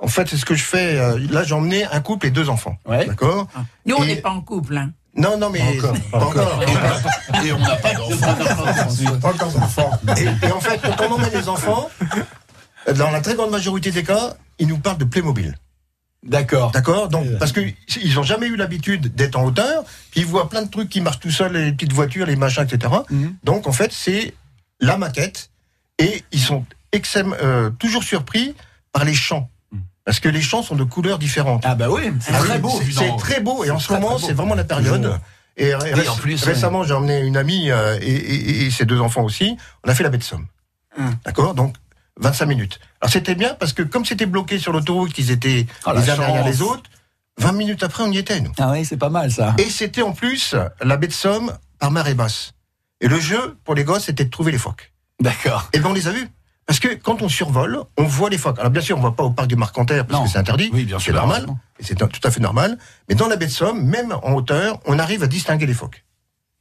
en 0.00 0.08
fait, 0.08 0.28
c'est 0.28 0.36
ce 0.36 0.44
que 0.44 0.54
je 0.54 0.64
fais. 0.64 0.98
euh, 0.98 1.18
là, 1.30 1.44
j'ai 1.44 1.54
emmené 1.54 1.84
un 1.84 2.00
couple 2.00 2.26
et 2.26 2.30
deux 2.30 2.48
enfants. 2.48 2.76
D'accord 2.86 3.46
Nous, 3.86 3.94
on 3.96 4.02
Et- 4.02 4.06
n'est 4.08 4.16
pas 4.16 4.30
en 4.30 4.40
couple. 4.40 4.76
Hein. 4.76 4.92
Non, 5.16 5.36
non, 5.38 5.50
mais. 5.50 5.60
Pas 6.10 6.18
encore. 6.24 6.60
Et 7.44 7.52
on 7.52 7.58
n'a 7.58 7.76
pas 7.76 7.94
d'enfants. 7.94 8.34
Pas 9.20 9.28
encore 9.28 9.52
d'enfants. 9.52 9.90
Et, 10.16 10.46
et 10.46 10.52
en 10.52 10.60
fait, 10.60 10.80
quand 10.80 11.04
on 11.08 11.12
emmène 11.14 11.32
les 11.34 11.48
enfants, 11.48 11.90
dans 12.94 13.10
la 13.10 13.20
très 13.20 13.34
grande 13.34 13.50
majorité 13.50 13.90
des 13.90 14.02
cas, 14.04 14.34
ils 14.58 14.66
nous 14.68 14.78
parlent 14.78 14.98
de 14.98 15.04
Playmobil. 15.04 15.54
D'accord. 16.22 16.70
D'accord 16.70 17.08
Donc, 17.08 17.26
parce 17.38 17.52
qu'ils 17.52 17.74
n'ont 18.14 18.22
jamais 18.22 18.46
eu 18.46 18.56
l'habitude 18.56 19.14
d'être 19.14 19.36
en 19.36 19.44
hauteur, 19.44 19.84
ils 20.14 20.26
voient 20.26 20.48
plein 20.48 20.62
de 20.62 20.68
trucs 20.70 20.88
qui 20.88 21.00
marchent 21.00 21.18
tout 21.20 21.30
seuls, 21.30 21.52
les 21.54 21.72
petites 21.72 21.92
voitures, 21.92 22.26
les 22.26 22.36
machins, 22.36 22.62
etc. 22.70 22.92
Mhm. 23.10 23.34
Donc, 23.42 23.66
en 23.66 23.72
fait, 23.72 23.92
c'est 23.92 24.34
la 24.80 24.96
maquette, 24.96 25.50
et 25.98 26.22
ils 26.32 26.40
sont 26.40 26.64
euh, 27.42 27.70
toujours 27.70 28.04
surpris 28.04 28.54
par 28.92 29.04
les 29.04 29.14
champs. 29.14 29.49
Parce 30.10 30.18
que 30.18 30.28
les 30.28 30.40
champs 30.42 30.64
sont 30.64 30.74
de 30.74 30.82
couleurs 30.82 31.20
différentes. 31.20 31.62
Ah 31.64 31.76
bah 31.76 31.88
oui, 31.88 32.12
c'est 32.20 32.32
Ah 32.34 32.38
très 32.40 32.58
beau. 32.58 32.80
c'est- 32.92 33.16
très 33.16 33.38
beau, 33.40 33.62
et 33.62 33.70
en 33.70 33.78
ce 33.78 33.92
moment, 33.92 34.18
c'est 34.18 34.32
vraiment 34.32 34.56
la 34.56 34.64
période. 34.64 35.20
Et, 35.56 35.72
en 35.72 36.16
plus, 36.16 36.42
récemment, 36.42 36.82
j'ai 36.82 36.94
emmené 36.94 37.20
une 37.20 37.36
amie 37.36 37.70
euh, 37.70 37.96
et, 38.02 38.06
et- 38.10 38.64
et 38.66 38.70
ses 38.72 38.86
deux 38.86 39.00
enfants 39.00 39.22
aussi. 39.22 39.56
On 39.84 39.88
a 39.88 39.94
fait 39.94 40.02
la 40.02 40.08
baie 40.08 40.18
de 40.18 40.24
Somme. 40.24 40.48
Hum. 40.98 41.14
D'accord 41.24 41.54
Donc, 41.54 41.76
25 42.18 42.46
minutes. 42.46 42.80
Alors, 43.00 43.12
c'était 43.12 43.36
bien 43.36 43.54
parce 43.54 43.72
que 43.72 43.82
comme 43.82 44.04
c'était 44.04 44.26
bloqué 44.26 44.58
sur 44.58 44.72
l'autoroute, 44.72 45.12
qu'ils 45.12 45.30
étaient 45.30 45.68
Oh, 45.86 45.92
la 45.92 46.00
les 46.00 46.10
uns 46.10 46.16
derrière 46.16 46.44
les 46.44 46.60
autres, 46.60 46.90
20 47.38 47.52
minutes 47.52 47.84
après, 47.84 48.02
on 48.02 48.10
y 48.10 48.18
était, 48.18 48.40
nous. 48.40 48.50
Ah 48.58 48.72
oui, 48.72 48.84
c'est 48.84 48.96
pas 48.96 49.10
mal 49.10 49.30
ça. 49.30 49.54
Et 49.58 49.70
c'était 49.70 50.02
en 50.02 50.10
plus 50.10 50.56
la 50.82 50.96
baie 50.96 51.06
de 51.06 51.12
Somme 51.12 51.56
par 51.78 51.92
marée 51.92 52.14
basse. 52.14 52.54
Et 53.00 53.06
le 53.06 53.20
jeu, 53.20 53.56
pour 53.64 53.76
les 53.76 53.84
gosses, 53.84 54.06
c'était 54.06 54.24
de 54.24 54.30
trouver 54.30 54.50
les 54.50 54.58
phoques. 54.58 54.92
D'accord. 55.20 55.68
Et 55.72 55.78
ben, 55.78 55.90
on 55.90 55.92
les 55.92 56.08
a 56.08 56.10
vus. 56.10 56.28
Parce 56.70 56.78
que 56.78 56.94
quand 56.94 57.20
on 57.20 57.28
survole, 57.28 57.80
on 57.98 58.04
voit 58.04 58.30
les 58.30 58.38
phoques. 58.38 58.60
Alors 58.60 58.70
bien 58.70 58.80
sûr, 58.80 58.96
on 58.96 59.00
ne 59.00 59.04
va 59.06 59.10
pas 59.10 59.24
au 59.24 59.30
parc 59.32 59.48
du 59.48 59.56
Marcanterre 59.56 60.06
parce 60.06 60.20
Non. 60.20 60.24
que 60.26 60.30
c'est 60.30 60.38
interdit. 60.38 60.70
Oui, 60.72 60.84
bien 60.84 61.00
c'est 61.00 61.06
sûr, 61.06 61.14
normal. 61.14 61.38
heureusement. 61.38 61.58
Et 61.80 61.82
c'est 61.84 61.96
tout 61.96 62.06
à 62.22 62.30
fait 62.30 62.38
normal. 62.38 62.78
Mais 63.08 63.16
dans 63.16 63.26
la 63.26 63.34
baie 63.34 63.46
de 63.46 63.50
Somme, 63.50 63.82
même 63.84 64.12
en 64.22 64.34
hauteur, 64.34 64.78
on 64.86 65.00
arrive 65.00 65.24
à 65.24 65.26
distinguer 65.26 65.66
les 65.66 65.74
phoques. 65.74 66.04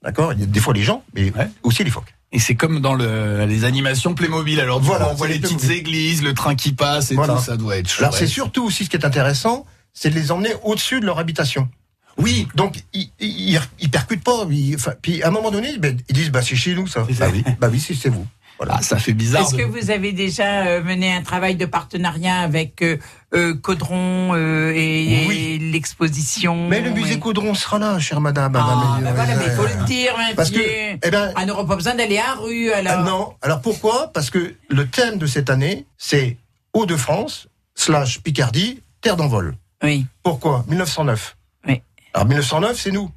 D'accord? 0.03 0.33
Il 0.33 0.39
y 0.39 0.43
a 0.43 0.45
des 0.47 0.59
fois 0.59 0.73
les 0.73 0.81
gens, 0.81 1.03
mais 1.13 1.31
Ouais. 1.37 1.47
aussi 1.61 1.83
les 1.83 1.91
phoques. 1.91 2.11
Et 2.31 2.39
c'est 2.39 2.55
comme 2.55 2.79
dans 2.79 2.95
le, 2.95 3.45
les 3.45 3.65
animations 3.65 4.15
Playmobil. 4.15 4.59
Alors, 4.59 4.79
Voilà, 4.79 5.05
coup, 5.05 5.11
on 5.11 5.13
voit 5.13 5.27
c'est 5.27 5.33
les 5.33 5.39
petites 5.41 5.59
Playmobil. 5.59 5.79
églises, 5.79 6.23
le 6.23 6.33
train 6.33 6.55
qui 6.55 6.71
passe 6.73 7.11
et 7.11 7.15
Voilà. 7.15 7.35
tout. 7.35 7.41
Ça 7.43 7.55
doit 7.55 7.77
être 7.77 7.87
chouette. 7.87 8.07
Alors 8.07 8.15
c'est 8.17 8.25
surtout 8.25 8.65
aussi 8.65 8.85
ce 8.85 8.89
qui 8.89 8.97
est 8.97 9.05
intéressant, 9.05 9.67
c'est 9.93 10.09
de 10.09 10.15
les 10.15 10.31
emmener 10.31 10.53
au-dessus 10.63 11.01
de 11.01 11.05
leur 11.05 11.19
habitation. 11.19 11.69
Oui. 12.17 12.47
Donc 12.55 12.83
ils, 12.93 13.11
ils, 13.19 13.59
ils 13.79 13.89
percutent 13.91 14.23
pas. 14.23 14.47
ils- 14.49 14.75
puis 15.03 15.21
à 15.21 15.27
un 15.27 15.31
moment 15.31 15.51
donné, 15.51 15.77
ben, 15.77 15.95
ils 16.09 16.15
disent 16.15 16.31
bah 16.31 16.41
c'est 16.41 16.55
chez 16.55 16.73
nous 16.73 16.87
ça. 16.87 17.05
Bah 17.19 17.27
oui, 17.31 17.43
bah 17.59 17.69
oui, 17.71 17.79
c'est 17.79 18.09
vous. 18.09 18.25
Voilà. 18.59 18.81
Ça 18.81 18.97
fait 18.99 19.13
bizarre. 19.13 19.43
Est-ce 19.43 19.55
que 19.55 19.63
vous 19.63 19.89
avez 19.89 20.11
déjà 20.11 20.65
euh, 20.67 20.83
mené 20.83 21.13
un 21.13 21.21
travail 21.21 21.55
de 21.55 21.65
partenariat 21.65 22.39
avec 22.41 22.81
euh, 22.81 22.97
euh, 23.33 23.55
Caudron 23.55 24.33
euh, 24.33 24.73
et, 24.75 25.25
Oui. 25.29 25.37
et 25.37 25.59
l'exposition 25.59 26.67
Mais 26.67 26.81
le 26.81 26.91
musée 26.91 27.19
Caudron 27.19 27.53
sera 27.53 27.79
là, 27.79 27.97
chère 27.99 28.19
madame. 28.19 28.53
Ah, 28.55 28.59
madame, 28.59 29.03
ben 29.03 29.13
voilà, 29.13 29.35
mais 29.37 29.45
il 29.45 29.51
faut 29.51 29.63
le 29.79 29.85
dire, 29.85 30.13
Parce 30.35 30.51
que, 30.51 30.59
eh 30.59 31.09
ben, 31.09 31.31
Ah, 31.35 31.41
on 31.43 31.45
n'aura 31.45 31.65
pas 31.65 31.75
besoin 31.77 31.95
d'aller 31.95 32.17
à 32.17 32.33
rue, 32.35 32.69
alors. 32.71 33.03
Non. 33.05 33.33
Alors 33.41 33.61
pourquoi? 33.61 34.11
Parce 34.13 34.29
que 34.29 34.55
le 34.69 34.87
thème 34.87 35.17
de 35.17 35.25
cette 35.25 35.49
année, 35.49 35.85
c'est 35.97 36.35
Hauts-de-France 36.73 37.47
slash 37.75 38.19
Picardie, 38.21 38.81
terre 38.99 39.15
d'envol. 39.15 39.55
Oui. 39.81 40.05
Pourquoi? 40.21 40.65
1909. 40.67 41.37
Oui. 41.65 41.81
Alors 42.13 42.27
1909, 42.27 42.77
c'est 42.77 42.91
nous. 42.91 43.09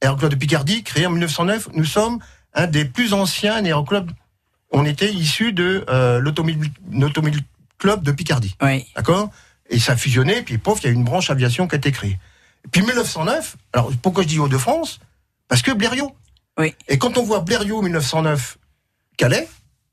Aéroclub 0.00 0.30
de 0.30 0.36
Picardie, 0.36 0.82
créé 0.82 1.06
en 1.06 1.10
1909, 1.10 1.68
nous 1.74 1.84
sommes 1.84 2.20
un 2.54 2.66
des 2.66 2.84
plus 2.86 3.12
anciens 3.12 3.62
aéroclubs. 3.64 4.10
On 4.70 4.84
était 4.84 5.12
issus 5.12 5.52
de 5.52 5.84
euh, 5.88 6.18
l'automobile 6.20 7.42
club 7.78 8.02
de 8.02 8.12
Picardie. 8.12 8.54
Oui. 8.62 8.86
D'accord? 8.96 9.30
Et 9.70 9.78
ça 9.78 9.92
a 9.92 9.96
fusionné, 9.96 10.42
puis 10.42 10.58
pof, 10.58 10.80
il 10.82 10.86
y 10.86 10.88
a 10.88 10.92
une 10.92 11.04
branche 11.04 11.30
aviation 11.30 11.66
qui 11.68 11.74
a 11.74 11.78
été 11.78 11.92
créée. 11.92 12.18
Et 12.64 12.68
puis 12.70 12.82
1909, 12.82 13.56
alors 13.72 13.90
pourquoi 14.02 14.22
je 14.24 14.28
dis 14.28 14.38
Hauts-de-France? 14.38 15.00
Parce 15.48 15.62
que 15.62 15.70
Blériot. 15.72 16.14
Oui. 16.58 16.74
Et 16.88 16.98
quand 16.98 17.16
on 17.18 17.22
voit 17.22 17.40
Blériot 17.40 17.80
1909, 17.82 18.58
Calais, 19.16 19.48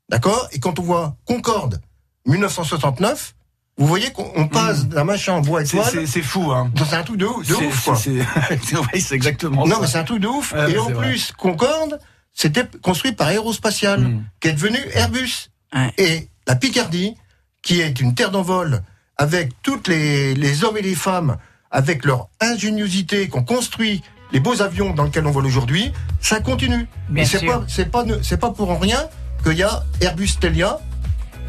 d'accord? 0.08 0.48
Et 0.52 0.58
quand 0.60 0.78
on 0.78 0.82
voit 0.82 1.16
Concorde 1.24 1.80
1969, 2.26 3.34
vous 3.78 3.86
voyez 3.86 4.10
qu'on 4.12 4.30
on 4.34 4.48
passe 4.48 4.86
d'un 4.86 5.04
machin 5.04 5.34
en 5.34 5.40
bois 5.40 5.62
Hmm. 5.62 5.66
C'est- 5.66 5.76
étoile. 5.76 5.92
C'est 5.92 6.06
c'est 6.06 6.22
fou, 6.22 6.50
hein. 6.52 6.70
dans 6.74 6.94
un 6.94 7.02
truc 7.02 7.18
de, 7.18 7.26
ouf- 7.26 7.46
de 7.46 7.54
C'est- 7.54 7.66
ouf, 7.66 7.84
quoi. 7.84 7.96
c'est- 7.96 8.18
c'est- 8.62 8.76
oui, 8.76 9.00
c'est 9.00 9.14
exactement 9.14 9.66
Non, 9.66 9.76
ça. 9.76 9.80
mais 9.82 9.86
c'est 9.86 9.98
un 9.98 10.04
truc 10.04 10.20
de 10.20 10.28
ouf. 10.28 10.52
Et 10.54 10.78
en 10.78 10.86
c'est 10.88 10.92
vrai. 10.94 11.08
plus, 11.10 11.32
Concorde, 11.32 12.00
c'était 12.36 12.66
construit 12.82 13.12
par 13.12 13.28
Aérospatial, 13.28 14.00
Mm. 14.00 14.24
qui 14.40 14.48
est 14.48 14.52
devenu 14.52 14.78
Airbus. 14.94 15.48
Ouais. 15.74 15.90
Et 15.98 16.28
la 16.46 16.54
Picardie, 16.54 17.14
qui 17.62 17.80
est 17.80 17.98
une 18.00 18.14
terre 18.14 18.30
d'envol, 18.30 18.82
avec 19.16 19.50
toutes 19.62 19.88
les, 19.88 20.34
les 20.34 20.62
hommes 20.62 20.76
et 20.76 20.82
les 20.82 20.94
femmes, 20.94 21.38
avec 21.70 22.04
leur 22.04 22.28
ingéniosité, 22.40 23.28
qu'on 23.28 23.42
construit 23.42 24.02
les 24.32 24.40
beaux 24.40 24.60
avions 24.60 24.92
dans 24.92 25.04
lesquels 25.04 25.26
on 25.26 25.30
vole 25.30 25.46
aujourd'hui, 25.46 25.92
ça 26.20 26.40
continue. 26.40 26.86
Et 27.16 27.24
c'est 27.24 27.44
pas, 27.46 27.64
c'est 27.68 27.90
pas, 27.90 28.04
c'est 28.22 28.36
pas 28.36 28.50
pour 28.50 28.80
rien 28.80 29.08
qu'il 29.42 29.54
y 29.56 29.62
a 29.62 29.84
Airbus 30.00 30.28
Telia 30.38 30.78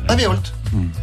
à 0.07 0.15
Méholt. 0.15 0.53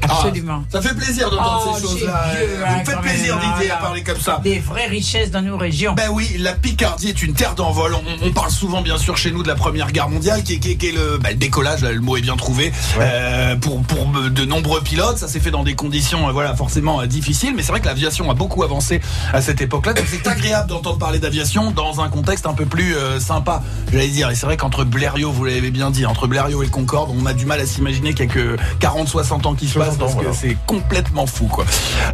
Absolument. 0.03 0.64
Ça 0.70 0.81
fait 0.81 0.94
plaisir 0.94 1.31
d'entendre 1.31 1.64
Oh, 1.66 1.77
ces 1.77 1.83
choses-là. 1.83 2.24
Vous 2.35 2.64
hein, 2.64 2.79
me 2.81 2.85
faites 2.85 2.94
quand 2.96 3.00
plaisir, 3.03 3.37
là, 3.37 3.74
à 3.74 3.77
parler 3.83 4.03
comme 4.03 4.18
ça. 4.20 4.40
Des 4.42 4.59
vraies 4.59 4.87
richesses 4.87 5.31
dans 5.31 5.42
nos 5.42 5.57
régions. 5.57 5.94
Ben 5.94 6.09
oui, 6.12 6.37
la 6.38 6.53
Picardie 6.53 7.09
est 7.09 7.22
une 7.22 7.35
terre 7.35 7.55
d'envol. 7.55 7.94
On, 7.94 8.27
on 8.29 8.33
parle 8.33 8.50
souvent, 8.50 8.83
bien 8.83 8.98
sûr, 8.98 9.16
chez 9.16 9.31
nous 9.31 9.42
de 9.42 9.48
la 9.48 9.55
Première 9.55 9.92
Guerre 9.92 10.09
mondiale, 10.09 10.42
qui 10.42 10.55
est, 10.55 10.59
qui 10.59 10.72
est- 10.72 10.77
qui 10.77 10.88
est 10.88 10.92
le, 10.92 11.18
ben, 11.18 11.31
le 11.31 11.37
décollage. 11.37 11.83
Là, 11.83 11.92
le 11.92 12.00
mot 12.00 12.16
est 12.16 12.20
bien 12.20 12.37
trouvé. 12.37 12.72
Euh, 12.98 13.57
pour, 13.57 13.83
pour 13.83 14.07
de 14.07 14.44
nombreux 14.44 14.81
pilotes, 14.83 15.18
ça 15.18 15.29
s'est 15.29 15.40
fait 15.40 15.50
dans 15.50 15.62
des 15.64 15.74
conditions, 15.74 16.29
euh, 16.29 16.33
voilà, 16.33 16.55
forcément 16.57 17.00
euh, 17.00 17.07
difficiles. 17.07 17.55
Mais 17.57 17.62
c'est 17.62 17.72
vrai 17.72 17.81
que 17.81 17.87
l'aviation 17.87 18.31
a 18.31 18.35
beaucoup 18.35 18.62
avancé 18.62 19.00
à 19.33 19.40
cette 19.40 19.61
époque-là. 19.61 19.92
Donc 19.94 20.05
c'est 20.11 20.27
agréable 20.27 20.68
d'entendre 20.68 20.98
parler 20.98 21.18
d'aviation 21.18 21.70
dans 21.70 22.00
un 22.00 22.09
contexte 22.09 22.46
un 22.46 22.55
peu 22.55 22.66
plus 22.66 22.96
euh, 22.96 23.20
sympa, 23.20 23.62
j'allais 23.92 24.09
dire. 24.09 24.31
Et 24.31 24.35
c'est 24.35 24.46
vrai 24.46 24.57
qu'entre 24.57 24.85
Blériot, 24.85 25.31
vous 25.33 25.44
l'avez 25.44 25.70
bien 25.70 25.90
dit, 25.90 26.05
entre 26.07 26.27
Blériot 26.27 26.62
et 26.62 26.68
Concorde, 26.68 27.11
on 27.16 27.27
a 27.27 27.33
du 27.33 27.46
mal 27.46 27.61
à 27.61 27.66
s'imaginer 27.66 28.14
qu'il 28.14 28.27
y 28.27 28.29
a 28.29 28.33
que 28.33 28.57
40-60 28.81 29.46
ans 29.46 29.54
qui 29.55 29.69
se 29.69 29.79
passent 29.79 29.97
60 29.97 30.03
ans, 30.03 30.23
parce 30.23 30.27
que 30.27 30.49
c'est 30.49 30.57
complètement 30.67 31.27
fou, 31.27 31.47
quoi. 31.47 31.64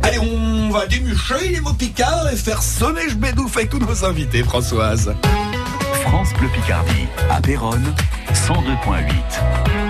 Allez, 0.03 0.19
on 0.19 0.71
va 0.71 0.87
démucher 0.87 1.49
les 1.51 1.61
mots 1.61 1.73
picards 1.73 2.29
et 2.33 2.37
faire 2.37 2.63
sonner 2.63 3.09
je 3.09 3.17
bédouffe 3.17 3.57
avec 3.57 3.71
tous 3.71 3.79
nos 3.79 4.05
invités, 4.05 4.43
Françoise. 4.43 5.15
France 6.03 6.33
Bleu 6.39 6.49
Picardie, 6.55 7.07
à 7.31 7.41
Péronne, 7.41 7.95
102.8. 8.33 9.90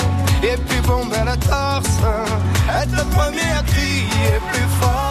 et 0.43 0.57
puis 0.67 0.81
bomber 0.81 1.23
la 1.25 1.37
torse, 1.37 1.99
être 2.81 2.91
le 2.91 3.03
premier 3.15 3.51
à 3.57 3.63
crier 3.63 4.39
plus 4.51 4.67
fort. 4.79 5.10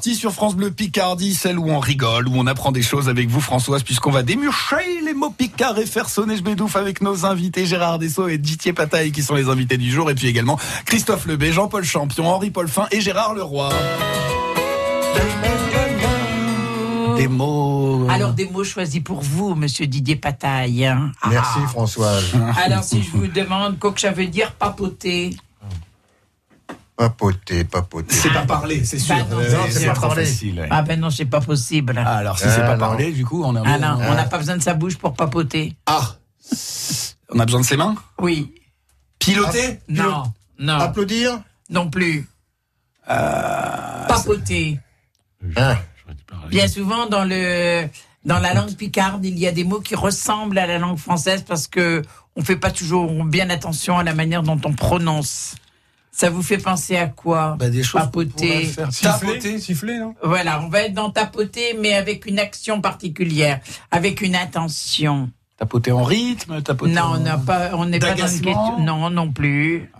Partie 0.00 0.16
sur 0.16 0.32
France 0.32 0.56
Bleu 0.56 0.70
Picardie, 0.70 1.34
celle 1.34 1.58
où 1.58 1.68
on 1.68 1.78
rigole, 1.78 2.26
où 2.26 2.32
on 2.34 2.46
apprend 2.46 2.72
des 2.72 2.80
choses 2.80 3.10
avec 3.10 3.28
vous 3.28 3.42
Françoise, 3.42 3.82
puisqu'on 3.82 4.10
va 4.10 4.22
démurcher 4.22 5.02
les 5.04 5.12
mots 5.12 5.28
picards 5.28 5.78
et 5.78 5.84
faire 5.84 6.08
sonner 6.08 6.38
je 6.38 6.42
bédouffe 6.42 6.74
avec 6.76 7.02
nos 7.02 7.26
invités 7.26 7.66
Gérard 7.66 7.98
Dessau 7.98 8.26
et 8.26 8.38
Didier 8.38 8.72
Pataille 8.72 9.12
qui 9.12 9.22
sont 9.22 9.34
les 9.34 9.50
invités 9.50 9.76
du 9.76 9.90
jour, 9.90 10.10
et 10.10 10.14
puis 10.14 10.26
également 10.26 10.58
Christophe 10.86 11.26
Lebé, 11.26 11.52
Jean-Paul 11.52 11.84
Champion, 11.84 12.28
Henri 12.28 12.50
Paul 12.50 12.66
Fin 12.66 12.86
et 12.92 13.02
Gérard 13.02 13.34
Leroy. 13.34 13.68
Des 17.18 17.28
mots. 17.28 18.06
Alors, 18.08 18.32
des 18.32 18.48
mots 18.48 18.64
choisis 18.64 19.02
pour 19.02 19.20
vous, 19.20 19.54
monsieur 19.54 19.86
Didier 19.86 20.16
Pataille. 20.16 20.86
hein. 20.86 21.12
Ah. 21.20 21.28
Merci 21.28 21.58
Françoise. 21.68 22.24
Alors, 22.64 22.82
si 22.84 23.02
je 23.02 23.10
vous 23.10 23.26
demande, 23.26 23.78
quoi 23.78 23.92
que 23.92 24.00
ça 24.00 24.12
veut 24.12 24.28
dire 24.28 24.52
papoter? 24.52 25.36
Papoter, 27.00 27.64
papoter. 27.64 28.14
C'est 28.14 28.30
pas 28.30 28.44
parler, 28.44 28.84
c'est 28.84 28.98
sûr. 28.98 29.14
Bah 29.16 29.24
non, 29.30 29.58
c'est 29.70 29.86
pas 29.86 29.94
parler. 29.94 30.26
Ah 30.68 30.82
ben 30.82 31.00
non, 31.00 31.08
c'est 31.08 31.24
pas 31.24 31.40
possible. 31.40 31.94
Ah, 31.96 32.18
alors 32.18 32.38
si 32.38 32.44
c'est 32.44 32.60
Ah, 32.60 32.72
pas 32.72 32.76
parler, 32.76 33.10
du 33.12 33.24
coup, 33.24 33.42
on 33.42 33.56
a. 33.56 33.62
Ah 33.64 33.78
non, 33.78 34.04
on 34.06 34.14
n'a 34.14 34.24
pas 34.24 34.36
besoin 34.36 34.58
de 34.58 34.62
sa 34.62 34.74
bouche 34.74 34.98
pour 34.98 35.14
papoter. 35.14 35.74
Ah. 35.86 36.16
On 37.30 37.40
a 37.40 37.46
besoin 37.46 37.62
de 37.62 37.64
ses 37.64 37.78
mains? 37.78 37.94
Oui. 38.18 38.54
Piloter? 39.18 39.80
Non, 39.88 40.24
non, 40.58 40.74
Applaudir? 40.74 41.40
Non 41.70 41.88
plus. 41.88 42.28
Euh, 43.08 44.06
Papoter. 44.06 44.78
Hein 45.56 45.78
Bien 46.50 46.68
souvent, 46.68 47.06
dans 47.06 47.24
le 47.24 47.86
dans 48.26 48.40
la 48.40 48.52
langue 48.52 48.76
picarde, 48.76 49.24
il 49.24 49.38
y 49.38 49.46
a 49.46 49.52
des 49.52 49.64
mots 49.64 49.80
qui 49.80 49.94
ressemblent 49.94 50.58
à 50.58 50.66
la 50.66 50.76
langue 50.76 50.98
française 50.98 51.46
parce 51.48 51.66
que 51.66 52.02
on 52.36 52.44
fait 52.44 52.56
pas 52.56 52.70
toujours 52.70 53.24
bien 53.24 53.48
attention 53.48 53.96
à 53.96 54.02
la 54.02 54.12
manière 54.12 54.42
dont 54.42 54.60
on 54.66 54.74
prononce. 54.74 55.54
Ça 56.20 56.28
vous 56.28 56.42
fait 56.42 56.58
penser 56.58 56.98
à 56.98 57.06
quoi 57.06 57.56
Bah, 57.58 57.70
des 57.70 57.82
choses 57.82 57.98
Papoter. 58.02 58.66
faire. 58.66 58.92
Siffler, 58.92 59.10
Tapoter. 59.10 59.58
siffler, 59.58 59.98
non? 59.98 60.14
Voilà, 60.22 60.60
on 60.62 60.68
va 60.68 60.82
être 60.82 60.92
dans 60.92 61.08
tapoter, 61.08 61.74
mais 61.80 61.94
avec 61.94 62.26
une 62.26 62.38
action 62.38 62.82
particulière, 62.82 63.60
avec 63.90 64.20
une 64.20 64.36
intention. 64.36 65.30
Tapoter 65.58 65.92
en 65.92 66.02
rythme, 66.02 66.60
tapoter 66.60 66.92
Non, 66.92 67.04
en- 67.04 67.16
on 67.16 67.20
n'a 67.20 67.38
pas, 67.38 67.70
on 67.72 67.86
n'est 67.86 67.98
pas 67.98 68.12
dans 68.12 68.26
une 68.26 68.40
question. 68.42 68.80
Non, 68.80 69.08
non 69.08 69.32
plus. 69.32 69.90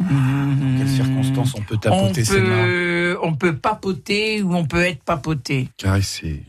Dans 0.00 0.78
quelles 0.78 0.88
circonstances 0.90 1.54
on 1.56 1.62
peut 1.62 1.76
On 1.76 1.78
tapoter 1.78 2.24
ses 2.26 2.38
mains 2.40 2.64
peut, 2.64 3.18
on 3.22 3.32
peut 3.34 3.56
papoter 3.56 4.42
ou 4.42 4.54
on 4.54 4.66
peut 4.66 4.82
être 4.84 5.02
papoté. 5.02 5.70
Caresser. 5.78 6.42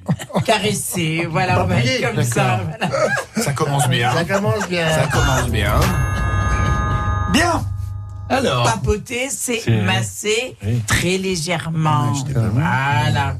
Caresser, 0.43 1.25
voilà, 1.31 1.63
on 1.63 1.67
va 1.67 1.79
être 1.79 2.13
comme 2.13 2.23
ça. 2.25 2.59
voilà. 2.67 2.89
Ça 3.37 3.53
commence 3.53 3.87
bien. 3.87 4.11
Ça 4.11 4.25
commence 4.25 4.67
bien. 4.67 4.89
Ça 4.89 5.07
commence 5.07 5.49
bien. 5.49 5.79
Bien. 7.31 7.63
Alors. 8.37 8.63
Papoter, 8.65 9.29
c'est 9.29 9.67
masser 9.83 10.55
Oui. 10.65 10.81
très 10.87 11.17
légèrement. 11.17 12.13
Voilà. 12.53 13.37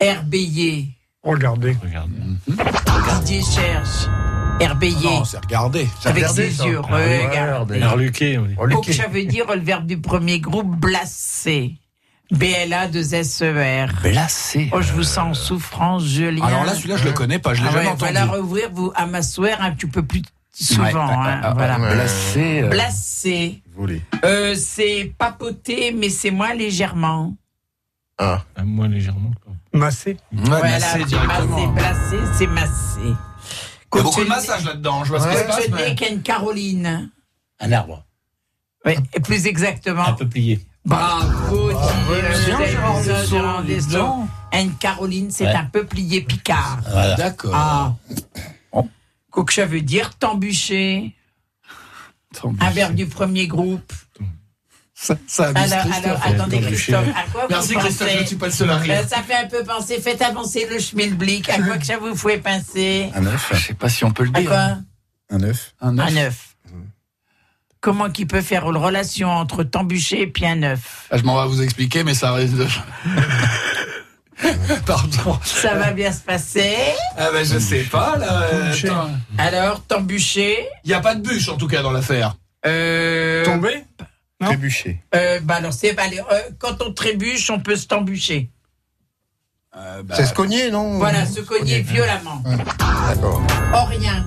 Herbeillé. 0.00 0.88
Regardez. 1.22 1.76
Didier 3.24 3.42
cherche. 3.42 4.06
Herbeillé. 4.60 5.10
Non, 5.10 5.24
c'est 5.24 5.38
regardé. 5.38 5.88
C'est 6.00 6.08
Avec 6.08 6.22
regardé, 6.24 6.50
ses 6.50 6.56
ça. 6.56 6.66
yeux. 6.66 6.80
Ah 6.88 6.96
Regardez. 6.96 7.78
Dit. 7.78 7.84
Reluqué. 7.84 8.40
Donc, 8.70 8.86
ça 8.86 9.06
veut 9.08 9.24
dire 9.24 9.44
le 9.54 9.60
verbe 9.60 9.86
du 9.86 9.98
premier 9.98 10.40
groupe, 10.40 10.68
blasser. 10.76 11.74
BLA 12.30 12.88
de 12.88 13.02
SER. 13.02 13.86
Blessé. 14.02 14.68
Oh, 14.72 14.82
je 14.82 14.92
vous 14.92 15.02
sens 15.02 15.18
en 15.30 15.34
souffrance, 15.34 16.04
Julien. 16.04 16.44
Alors 16.44 16.64
là, 16.64 16.74
celui-là, 16.74 16.96
je 16.98 17.04
le 17.04 17.12
connais 17.12 17.38
pas, 17.38 17.54
je 17.54 17.62
l'ai 17.62 17.68
Ah 17.70 17.72
jamais 17.72 17.86
ouais, 17.86 17.92
entendu. 17.92 18.12
Voilà, 18.12 18.26
rouvrir 18.26 18.68
vous, 18.72 18.92
à 18.94 19.06
m'asseoir 19.06 19.62
un 19.62 19.70
petit 19.70 19.86
peu 19.86 20.02
plus 20.02 20.22
souvent. 20.64 20.84
Ouais, 20.84 20.94
hein, 21.28 21.40
euh, 21.44 21.48
euh, 21.48 21.52
voilà. 21.54 21.78
ouais. 21.80 21.94
Blessé. 21.94 22.60
euh, 22.62 22.68
Blasser. 22.68 23.62
Volé. 23.76 24.02
Euh, 24.24 24.54
c'est 24.56 25.12
papoter, 25.18 25.92
mais 25.92 26.08
c'est 26.10 26.30
moins 26.30 26.54
légèrement. 26.54 27.34
Ah. 28.18 28.42
Ah, 28.56 28.64
Moi, 28.64 28.88
légèrement. 28.88 29.30
quoi. 29.44 29.52
Massé. 29.72 30.16
Ouais, 30.32 30.38
voilà, 30.44 30.70
massé 30.70 30.86
c'est 30.98 31.04
directement. 31.04 31.66
massé, 31.72 32.16
c'est 32.36 32.46
masser. 32.46 33.00
Il 33.00 33.96
y 33.96 34.00
a 34.00 34.02
beaucoup 34.02 34.24
de 34.24 34.28
massage 34.28 34.64
là-dedans, 34.64 35.04
je 35.04 35.10
vois 35.10 35.20
ce 35.20 35.28
qui 35.28 35.36
se 35.36 35.44
passe. 35.44 35.62
Je 35.68 35.74
mais- 35.74 35.94
qu'une 35.94 36.22
Caroline. 36.22 37.10
Un 37.60 37.72
arbre, 37.72 38.04
Oui, 38.84 38.94
et 39.14 39.20
plus 39.20 39.46
exactement. 39.46 40.06
un 40.06 40.12
peu 40.14 40.26
plié. 40.28 40.60
Bravo, 40.84 41.70
Gérard. 43.28 43.64
Une 44.52 44.74
Caroline, 44.76 45.30
c'est 45.30 45.44
Ouais. 45.46 45.54
un 45.54 45.64
peu 45.66 45.84
plié 45.84 46.22
picard. 46.22 46.78
Voilà. 46.90 47.14
D'accord. 47.16 47.52
Ah. 47.54 47.94
Quoi 49.30 49.44
que 49.44 49.52
ça 49.52 49.66
veut 49.66 49.80
dire 49.82 50.14
t'embûcher. 50.16 51.14
Un 52.60 52.70
verbe 52.70 52.94
du 52.94 53.06
premier 53.06 53.46
groupe. 53.46 53.92
Ça, 54.94 55.16
ça 55.28 55.52
Alors, 55.54 55.78
Christophe. 55.84 56.04
alors, 56.04 56.20
attendez. 56.24 56.60
Christophe, 56.60 57.06
à 57.16 57.30
quoi 57.30 57.46
Merci 57.48 57.74
vous 57.74 57.80
Christophe, 57.80 58.10
je 58.16 58.20
ne 58.20 58.24
suis 58.26 58.36
pas 58.36 58.46
le 58.46 58.52
seul 58.52 58.68
à 58.70 58.78
rire. 58.78 58.94
Ben, 59.00 59.08
Ça 59.08 59.22
fait 59.22 59.34
un 59.36 59.46
peu 59.46 59.62
penser, 59.62 60.00
faites 60.00 60.20
avancer 60.22 60.66
le 60.68 60.78
schmilblick. 60.80 61.48
À 61.50 61.58
quoi 61.62 61.78
que 61.78 61.86
ça 61.86 61.98
vous 61.98 62.16
fait 62.16 62.38
penser 62.38 63.08
Un 63.14 63.24
œuf 63.26 63.52
Je 63.54 63.66
sais 63.68 63.74
pas 63.74 63.88
si 63.88 64.04
on 64.04 64.10
peut 64.10 64.24
le 64.24 64.30
À 64.34 64.40
dire. 64.40 64.50
quoi 64.50 64.78
Un 65.30 65.42
œuf 65.44 65.74
Un 65.80 65.96
Un 66.00 66.16
œuf. 66.16 66.56
Comment 67.80 68.10
qu'il 68.10 68.26
peut 68.26 68.40
faire 68.42 68.68
une 68.68 68.76
relation 68.76 69.28
entre 69.30 69.62
t'embûcher 69.62 70.22
et 70.22 70.26
puis 70.26 70.44
un 70.46 70.60
œuf? 70.64 71.06
Ah, 71.12 71.16
Je 71.18 71.22
m'en 71.22 71.40
vais 71.40 71.48
vous 71.48 71.62
expliquer, 71.62 72.02
mais 72.02 72.14
ça 72.14 72.32
risque 72.32 72.56
de... 72.56 72.66
Pardon. 74.86 75.38
Ça 75.44 75.74
va 75.74 75.90
bien 75.92 76.12
se 76.12 76.20
passer? 76.20 76.76
Ah 77.16 77.28
ben 77.32 77.44
je 77.44 77.58
sais 77.58 77.82
pas 77.82 78.16
là. 78.16 78.42
euh. 78.52 78.72
Alors, 79.36 79.82
t'embûcher. 79.82 80.58
Il 80.84 80.88
n'y 80.88 80.94
a 80.94 81.00
pas 81.00 81.14
de 81.14 81.22
bûche 81.22 81.48
en 81.48 81.56
tout 81.56 81.66
cas 81.68 81.82
dans 81.82 81.90
l'affaire. 81.90 82.36
Euh, 82.66 83.44
Tombé 83.44 83.84
Non. 84.40 84.48
Trébuché. 84.48 85.00
euh, 85.14 85.40
bah 85.42 85.56
alors, 85.56 85.72
c'est, 85.72 85.92
bah, 85.92 86.02
euh, 86.12 86.40
quand 86.58 86.80
on 86.82 86.92
trébuche, 86.92 87.50
on 87.50 87.60
peut 87.60 87.76
se 87.76 87.86
t'embûcher. 87.86 88.50
Euh, 89.76 90.02
bah, 90.02 90.14
C'est 90.16 90.26
se 90.26 90.34
cogner, 90.34 90.70
non? 90.70 90.98
Voilà, 90.98 91.26
se 91.26 91.40
cogner 91.40 91.80
violemment. 91.82 92.42
D'accord. 93.08 93.42
Oh, 93.74 93.84
rien. 93.86 94.24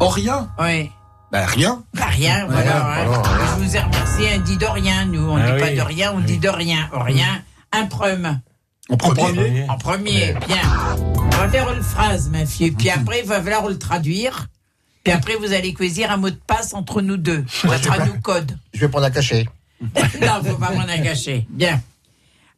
Oh 0.00 0.08
rien? 0.08 0.48
Oui. 0.58 0.90
Bah 1.32 1.44
rien. 1.44 1.82
Bah, 1.94 2.06
rien, 2.06 2.46
voilà. 2.46 2.76
hein. 3.00 3.04
voilà, 3.06 3.22
rien. 3.22 3.46
Je 3.58 3.62
vous 3.64 3.76
ai 3.76 3.80
remercié, 3.80 4.28
on 4.36 4.40
dit 4.40 4.56
de 4.56 4.64
rien, 4.66 5.04
nous. 5.06 5.30
On 5.30 5.36
Ah 5.36 5.50
dit 5.52 5.60
pas 5.60 5.66
oui. 5.68 5.76
de 5.76 5.80
rien, 5.82 6.12
on 6.14 6.20
dit 6.20 6.38
de 6.38 6.48
rien. 6.48 6.88
Oh, 6.94 7.00
rien. 7.02 7.42
Un. 7.72 7.86
En 8.90 8.96
premier. 8.96 9.66
En 9.68 9.76
premier, 9.76 10.34
bien. 10.46 10.62
On 11.16 11.36
va 11.36 11.48
faire 11.48 11.72
une 11.72 11.82
phrase, 11.82 12.30
ma 12.30 12.46
fille. 12.46 12.70
Puis 12.70 12.90
après, 12.90 13.20
il 13.20 13.26
va 13.26 13.42
falloir 13.42 13.68
le 13.68 13.78
traduire. 13.78 14.46
Puis 15.04 15.12
après, 15.12 15.36
vous 15.36 15.52
allez 15.52 15.74
choisir 15.74 16.10
un 16.10 16.16
mot 16.16 16.30
de 16.30 16.40
passe 16.46 16.74
entre 16.74 17.02
nous 17.02 17.16
deux. 17.16 17.44
Ça 17.48 17.78
sera 17.78 18.06
nous 18.06 18.20
code. 18.20 18.58
Je 18.72 18.80
vais 18.80 18.88
prendre 18.88 19.06
un 19.06 19.10
cachet. 19.10 19.46
non, 19.80 20.42
faut 20.44 20.56
pas 20.56 20.72
m'en 20.72 20.86
cacher. 21.02 21.46
Bien. 21.50 21.80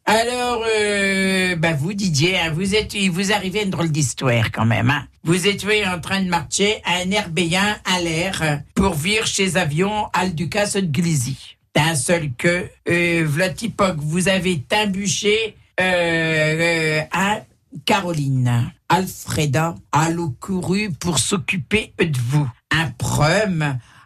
Alors, 0.05 0.63
euh, 0.67 1.55
bah 1.55 1.73
vous, 1.73 1.93
Didier, 1.93 2.39
hein, 2.39 2.51
vous 2.53 2.73
êtes, 2.73 2.95
vous 2.95 3.31
arrivez 3.31 3.59
à 3.59 3.63
une 3.63 3.69
drôle 3.69 3.91
d'histoire 3.91 4.51
quand 4.51 4.65
même. 4.65 4.89
Hein. 4.89 5.05
Vous 5.23 5.47
étiez 5.47 5.87
en 5.87 5.99
train 5.99 6.21
de 6.21 6.29
marcher 6.29 6.81
à 6.83 6.95
un 7.05 7.11
herbéen 7.11 7.77
à 7.85 8.01
l'air 8.01 8.61
pour 8.73 8.95
vivre 8.95 9.27
chez 9.27 9.57
avion 9.57 10.07
al 10.13 10.33
Ducas 10.33 10.71
de 10.75 10.81
Glizy. 10.81 11.57
D'un 11.75 11.95
seul 11.95 12.31
que, 12.37 12.67
euh, 12.89 13.23
Vlatipoc, 13.25 13.97
vous 13.97 14.27
avez 14.27 14.61
embûché 14.73 15.55
euh, 15.81 17.01
euh, 17.01 17.01
à 17.11 17.41
Caroline. 17.85 18.71
Alfreda 18.89 19.75
a 19.91 20.09
couru 20.39 20.91
pour 20.91 21.19
s'occuper 21.19 21.93
de 21.97 22.17
vous. 22.17 22.47
Un 22.71 22.91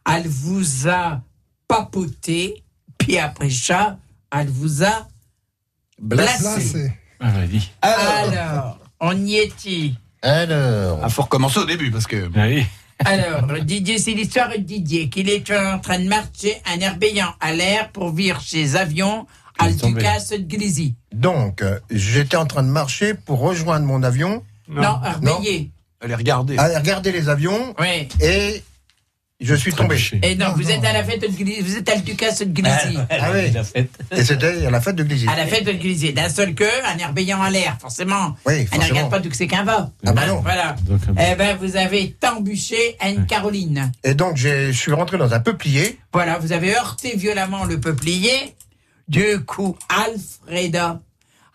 elle 0.08 0.28
vous 0.28 0.88
a 0.88 1.22
papoté, 1.68 2.64
puis 2.98 3.18
après 3.18 3.50
ça, 3.50 3.98
elle 4.32 4.50
vous 4.50 4.84
a 4.84 5.08
blessé. 6.00 6.94
Ah. 7.20 7.34
Alors, 7.82 8.80
on 9.00 9.26
y 9.26 9.36
est-il? 9.36 9.96
Alors. 10.22 11.00
Ah, 11.04 11.10
faut 11.10 11.24
recommencer 11.24 11.60
au 11.60 11.66
début 11.66 11.92
parce 11.92 12.08
que. 12.08 12.30
Ah 12.36 12.48
oui. 12.48 12.66
Alors, 13.04 13.60
Didier, 13.64 13.98
c'est 13.98 14.14
l'histoire 14.14 14.50
de 14.50 14.58
Didier, 14.58 15.10
qu'il 15.10 15.30
est 15.30 15.52
en 15.52 15.80
train 15.80 16.00
de 16.00 16.08
marcher 16.08 16.62
un 16.66 16.80
herbéant 16.80 17.34
à 17.42 17.52
l'air 17.52 17.92
pour 17.92 18.12
vivre 18.12 18.40
chez 18.42 18.76
avions 18.76 19.28
Ducas 19.60 20.28
de 20.32 20.38
Glizy. 20.38 20.95
Donc, 21.14 21.62
euh, 21.62 21.80
j'étais 21.89 22.38
en 22.38 22.45
train 22.45 22.64
de 22.64 22.68
marcher 22.70 23.14
pour 23.14 23.39
rejoindre 23.39 23.86
mon 23.86 24.03
avion, 24.03 24.43
Non, 24.68 24.99
herbéillé. 25.03 25.72
Allez 26.01 26.16
regarder. 26.16 26.58
aller 26.58 26.78
regarder 26.78 27.12
les 27.12 27.30
avions, 27.30 27.74
Oui. 27.80 28.08
et 28.22 28.64
je 29.41 29.56
suis 29.56 29.74
tombé. 29.74 29.97
Et 30.24 30.36
non, 30.36 30.47
vous 30.56 30.70
êtes 30.70 30.84
à 30.86 30.93
la 30.93 31.03
fête 31.03 31.22
de 31.22 31.28
Glizy, 31.28 31.62
vous 31.62 31.76
êtes 31.78 31.89
à 31.89 31.95
Ducas 31.97 32.36
de 32.39 32.45
Glizy. 32.45 32.97
Ah 33.10 33.32
oui. 33.34 33.51
La 33.51 33.64
fête. 33.64 33.89
Et 34.12 34.24
c'était 34.24 34.66
à 34.66 34.70
la 34.70 34.82
fête 34.82 34.95
de 34.95 35.03
Glizy. 35.03 35.28
À 35.28 35.36
la 35.36 35.45
fête 35.47 35.66
de 35.66 35.72
Glizy. 35.72 36.14
D'un 36.14 36.30
seul 36.30 36.53
que, 36.53 36.64
un 36.93 36.97
herbéant 36.97 37.41
à 37.41 37.49
l'air, 37.49 37.78
forcément. 37.82 38.36
Oui, 38.45 38.53
Elle 38.53 38.62
ne 38.62 38.66
forcément. 38.68 38.89
regarde 38.89 39.10
pas 39.12 39.20
d'où 39.20 39.30
que 39.30 39.36
c'est 39.38 39.47
qu'un 39.47 39.64
va. 39.64 39.89
Ah 40.06 40.12
bah 40.14 40.22
Hein, 40.24 40.28
non. 40.28 40.41
Voilà. 40.41 40.76
Donc, 40.84 40.99
Eh 41.20 41.36
ben, 41.36 41.58
vous 41.60 41.76
avez 41.76 42.16
embûché 42.36 42.97
une 43.06 43.26
Caroline. 43.26 43.91
Et 44.03 44.14
donc, 44.14 44.38
je 44.38 44.72
suis 44.72 44.91
rentré 44.93 45.18
dans 45.18 45.34
un 45.34 45.39
peuplier. 45.39 45.97
Voilà, 46.14 46.38
vous 46.39 46.51
avez 46.51 46.76
heurté 46.76 47.16
violemment 47.18 47.66
le 47.66 47.80
peuplier. 47.80 48.53
Du 49.08 49.43
coup, 49.45 49.78
Alfreda, 49.89 50.99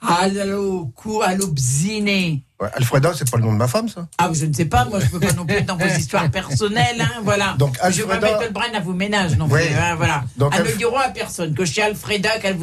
allo, 0.06 0.92
coup, 0.94 1.20
allo, 1.22 1.48
bziné. 1.48 2.42
Ouais, 2.60 2.68
Alfreda, 2.74 3.12
c'est 3.16 3.28
pas 3.30 3.38
le 3.38 3.44
nom 3.44 3.52
de 3.52 3.58
ma 3.58 3.66
femme, 3.68 3.88
ça 3.88 4.06
Ah, 4.18 4.28
je 4.32 4.44
ne 4.46 4.52
sais 4.52 4.66
pas, 4.66 4.84
moi 4.84 5.00
je 5.00 5.06
peux 5.06 5.18
pas 5.18 5.32
non 5.32 5.46
plus 5.46 5.62
dans 5.62 5.76
vos 5.76 5.86
histoires 5.98 6.30
personnelles, 6.30 7.00
hein, 7.00 7.20
voilà. 7.24 7.54
Donc, 7.58 7.76
Je 7.90 8.02
vais 8.02 8.12
Alfreda- 8.12 8.20
pas 8.20 8.26
mettre 8.38 8.42
le 8.46 8.52
à 8.76 8.80
vos 8.80 8.92
ménages 8.92 9.36
non 9.36 9.48
plus, 9.48 9.62
hein, 9.62 9.94
voilà. 9.96 10.24
Donc, 10.36 10.52
Elle 10.54 10.60
ne 10.62 10.66
Alf- 10.68 10.72
le 10.72 10.78
diront 10.78 10.98
à 10.98 11.08
personne, 11.08 11.54
que 11.54 11.64
chez 11.64 11.82
Alfreda 11.82 12.38
qu'elle 12.38 12.56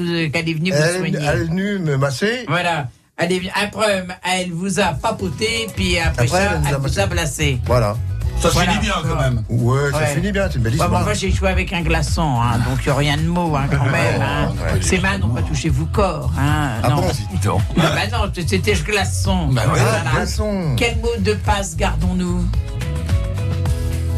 est 0.49 0.53
venue 0.53 0.71
vous 0.71 0.77
Elle, 0.77 0.97
soigner. 0.97 1.17
elle 1.19 1.41
est 1.41 1.43
venue 1.45 1.79
me 1.79 1.97
masser. 1.97 2.45
Voilà. 2.47 2.89
Elle 3.17 3.31
est 3.31 3.39
problème, 3.71 4.13
elle 4.23 4.51
vous 4.51 4.79
a 4.79 4.93
papoté, 4.93 5.67
puis 5.75 5.97
après, 5.97 6.25
Après, 6.25 6.27
ça, 6.27 6.43
elle 6.61 6.67
a 6.67 6.69
elle 6.69 6.75
vous 6.81 6.99
a 6.99 7.05
blessé. 7.07 7.59
Voilà. 7.65 7.97
Ça 8.39 8.49
Voilà. 8.49 8.71
finit 8.73 8.83
bien 8.85 8.93
quand 9.03 9.19
même. 9.19 9.43
Ouais, 9.49 9.91
ça 9.91 9.97
Ouais. 9.97 10.05
finit 10.15 10.31
bien, 10.31 10.47
c'est 10.47 10.57
une 10.57 10.63
belle 10.63 10.73
Ouais, 10.73 10.77
bon, 10.79 10.83
histoire. 10.85 11.03
moi 11.03 11.13
j'ai 11.13 11.31
joué 11.31 11.49
avec 11.49 11.73
un 11.73 11.81
glaçon, 11.81 12.39
hein, 12.41 12.59
donc 12.69 12.79
il 12.81 12.85
n'y 12.85 12.91
a 12.91 12.95
rien 12.95 13.17
de 13.17 13.23
mot 13.23 13.55
hein, 13.55 13.65
quand 13.69 13.85
même. 13.85 14.21
Hein. 14.21 14.51
ouais. 14.73 14.81
Ces 14.81 14.99
mains 14.99 15.17
n'ont 15.17 15.29
pas 15.29 15.41
touché 15.41 15.69
vos 15.69 15.85
corps. 15.85 16.31
Hein. 16.37 16.69
Ah 16.83 16.89
non. 16.89 17.01
bon 17.01 17.61
Ah 17.77 17.81
bah 17.95 18.17
non, 18.17 18.31
c'était 18.47 18.75
ce 18.75 18.83
glaçon. 18.83 19.47
Bah 19.47 19.63
ouais. 19.73 19.79
Ah, 19.81 20.15
glaçon. 20.17 20.75
Quel 20.77 20.97
mot 20.97 21.09
de 21.19 21.33
passe 21.33 21.75
gardons-nous? 21.75 22.45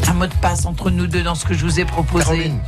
Un 0.08 0.12
mot 0.14 0.26
de 0.26 0.34
passe 0.42 0.66
entre 0.66 0.90
nous 0.90 1.06
deux 1.06 1.22
dans 1.22 1.34
ce 1.34 1.44
que 1.46 1.54
je 1.54 1.64
vous 1.64 1.80
ai 1.80 1.84
proposé. 1.86 2.24
Caroline. 2.24 2.58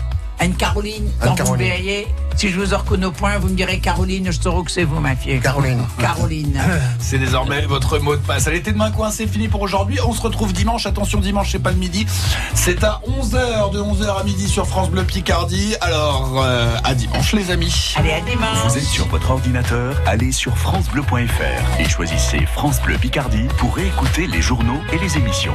Une 0.41 0.55
Caroline, 0.55 1.11
Anne 1.21 1.35
quand 1.37 1.45
vous 1.45 1.55
verriez, 1.55 2.09
si 2.37 2.49
je 2.49 2.59
vous 2.59 2.75
en 2.75 2.79
reconnais 2.79 3.07
au 3.07 3.13
point, 3.13 3.39
vous 3.39 3.49
me 3.49 3.55
direz 3.55 3.79
Caroline, 3.79 4.27
je 4.33 4.41
saurai 4.41 4.65
que 4.65 4.71
c'est 4.71 4.85
vous, 4.85 4.99
ma 5.01 5.15
fille. 5.15 5.39
Caroline. 5.41 5.85
Caroline. 5.99 6.61
C'est 6.99 7.19
désormais 7.19 7.63
votre 7.67 7.99
mot 7.99 8.17
de 8.17 8.21
passe. 8.21 8.47
Elle 8.47 8.55
était 8.55 8.73
de 8.73 8.79
main 8.79 8.91
coin, 8.91 9.11
c'est 9.11 9.27
fini 9.27 9.49
pour 9.49 9.61
aujourd'hui. 9.61 9.99
On 10.07 10.13
se 10.13 10.21
retrouve 10.21 10.53
dimanche. 10.53 10.87
Attention, 10.87 11.21
dimanche, 11.21 11.53
c'est 11.53 11.59
pas 11.59 11.71
le 11.71 11.77
midi. 11.77 12.07
C'est 12.55 12.83
à 12.85 13.01
11h, 13.07 13.73
de 13.73 13.81
11h 13.81 14.21
à 14.21 14.25
midi 14.25 14.49
sur 14.49 14.67
France 14.67 14.91
Bleu 14.91 15.05
Picardie. 15.05 15.75
Alors, 15.81 16.43
euh, 16.43 16.75
à 16.85 16.95
dimanche, 16.95 17.33
les 17.35 17.51
amis. 17.51 17.95
Allez, 17.97 18.13
à 18.13 18.21
dimanche. 18.21 18.57
Vous 18.67 18.79
êtes 18.79 18.85
sur 18.85 19.07
votre 19.09 19.31
ordinateur, 19.31 19.95
allez 20.07 20.33
sur 20.33 20.57
francebleu.fr 20.57 21.81
et 21.81 21.89
choisissez 21.89 22.47
France 22.47 22.81
Bleu 22.81 22.97
Picardie 22.97 23.49
pour 23.59 23.75
réécouter 23.77 24.27
les 24.27 24.43
journaux 24.43 24.81
et 24.93 24.99
les 24.99 25.17
émissions. 25.19 25.55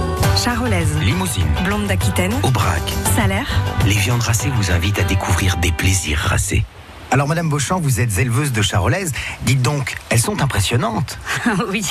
Charolaise, 0.37 0.97
Limousine, 1.01 1.45
blonde 1.65 1.87
d'Aquitaine, 1.87 2.33
Aubrac. 2.43 2.81
salaire. 3.15 3.47
Les 3.85 3.93
viandes 3.93 4.21
racées 4.21 4.49
vous 4.55 4.71
invitent 4.71 4.99
à 4.99 5.03
découvrir 5.03 5.57
des 5.57 5.71
plaisirs 5.71 6.17
racés. 6.17 6.63
Alors, 7.11 7.27
Madame 7.27 7.49
Beauchamp, 7.49 7.81
vous 7.81 7.99
êtes 7.99 8.17
éleveuse 8.17 8.53
de 8.53 8.61
charolaises. 8.61 9.11
Dites 9.43 9.61
donc, 9.61 9.97
elles 10.09 10.19
sont 10.19 10.41
impressionnantes. 10.41 11.19
oui, 11.69 11.85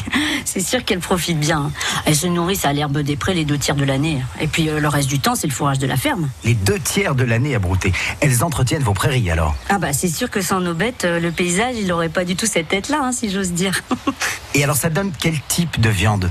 c'est 0.46 0.62
sûr 0.62 0.82
qu'elles 0.82 1.00
profitent 1.00 1.38
bien. 1.38 1.70
Elles 2.06 2.16
se 2.16 2.26
nourrissent 2.26 2.64
à 2.64 2.72
l'herbe 2.72 2.98
des 2.98 3.16
prés 3.16 3.34
les 3.34 3.44
deux 3.44 3.58
tiers 3.58 3.76
de 3.76 3.84
l'année. 3.84 4.22
Et 4.40 4.46
puis 4.46 4.70
euh, 4.70 4.80
le 4.80 4.88
reste 4.88 5.10
du 5.10 5.20
temps, 5.20 5.34
c'est 5.34 5.46
le 5.46 5.52
fourrage 5.52 5.78
de 5.78 5.86
la 5.86 5.96
ferme. 5.96 6.30
Les 6.42 6.54
deux 6.54 6.78
tiers 6.78 7.14
de 7.14 7.24
l'année 7.24 7.54
à 7.54 7.58
brouter. 7.58 7.92
Elles 8.20 8.42
entretiennent 8.42 8.82
vos 8.82 8.94
prairies 8.94 9.30
alors. 9.30 9.54
Ah 9.68 9.78
bah 9.78 9.92
c'est 9.92 10.08
sûr 10.08 10.30
que 10.30 10.40
sans 10.40 10.60
nos 10.60 10.74
bêtes, 10.74 11.04
euh, 11.04 11.20
le 11.20 11.30
paysage, 11.30 11.74
il 11.78 11.92
aurait 11.92 12.08
pas 12.08 12.24
du 12.24 12.34
tout 12.34 12.46
cette 12.46 12.68
tête-là, 12.68 13.00
hein, 13.02 13.12
si 13.12 13.30
j'ose 13.30 13.52
dire. 13.52 13.82
Et 14.54 14.64
alors, 14.64 14.76
ça 14.76 14.88
donne 14.88 15.12
quel 15.18 15.38
type 15.48 15.78
de 15.80 15.90
viande? 15.90 16.30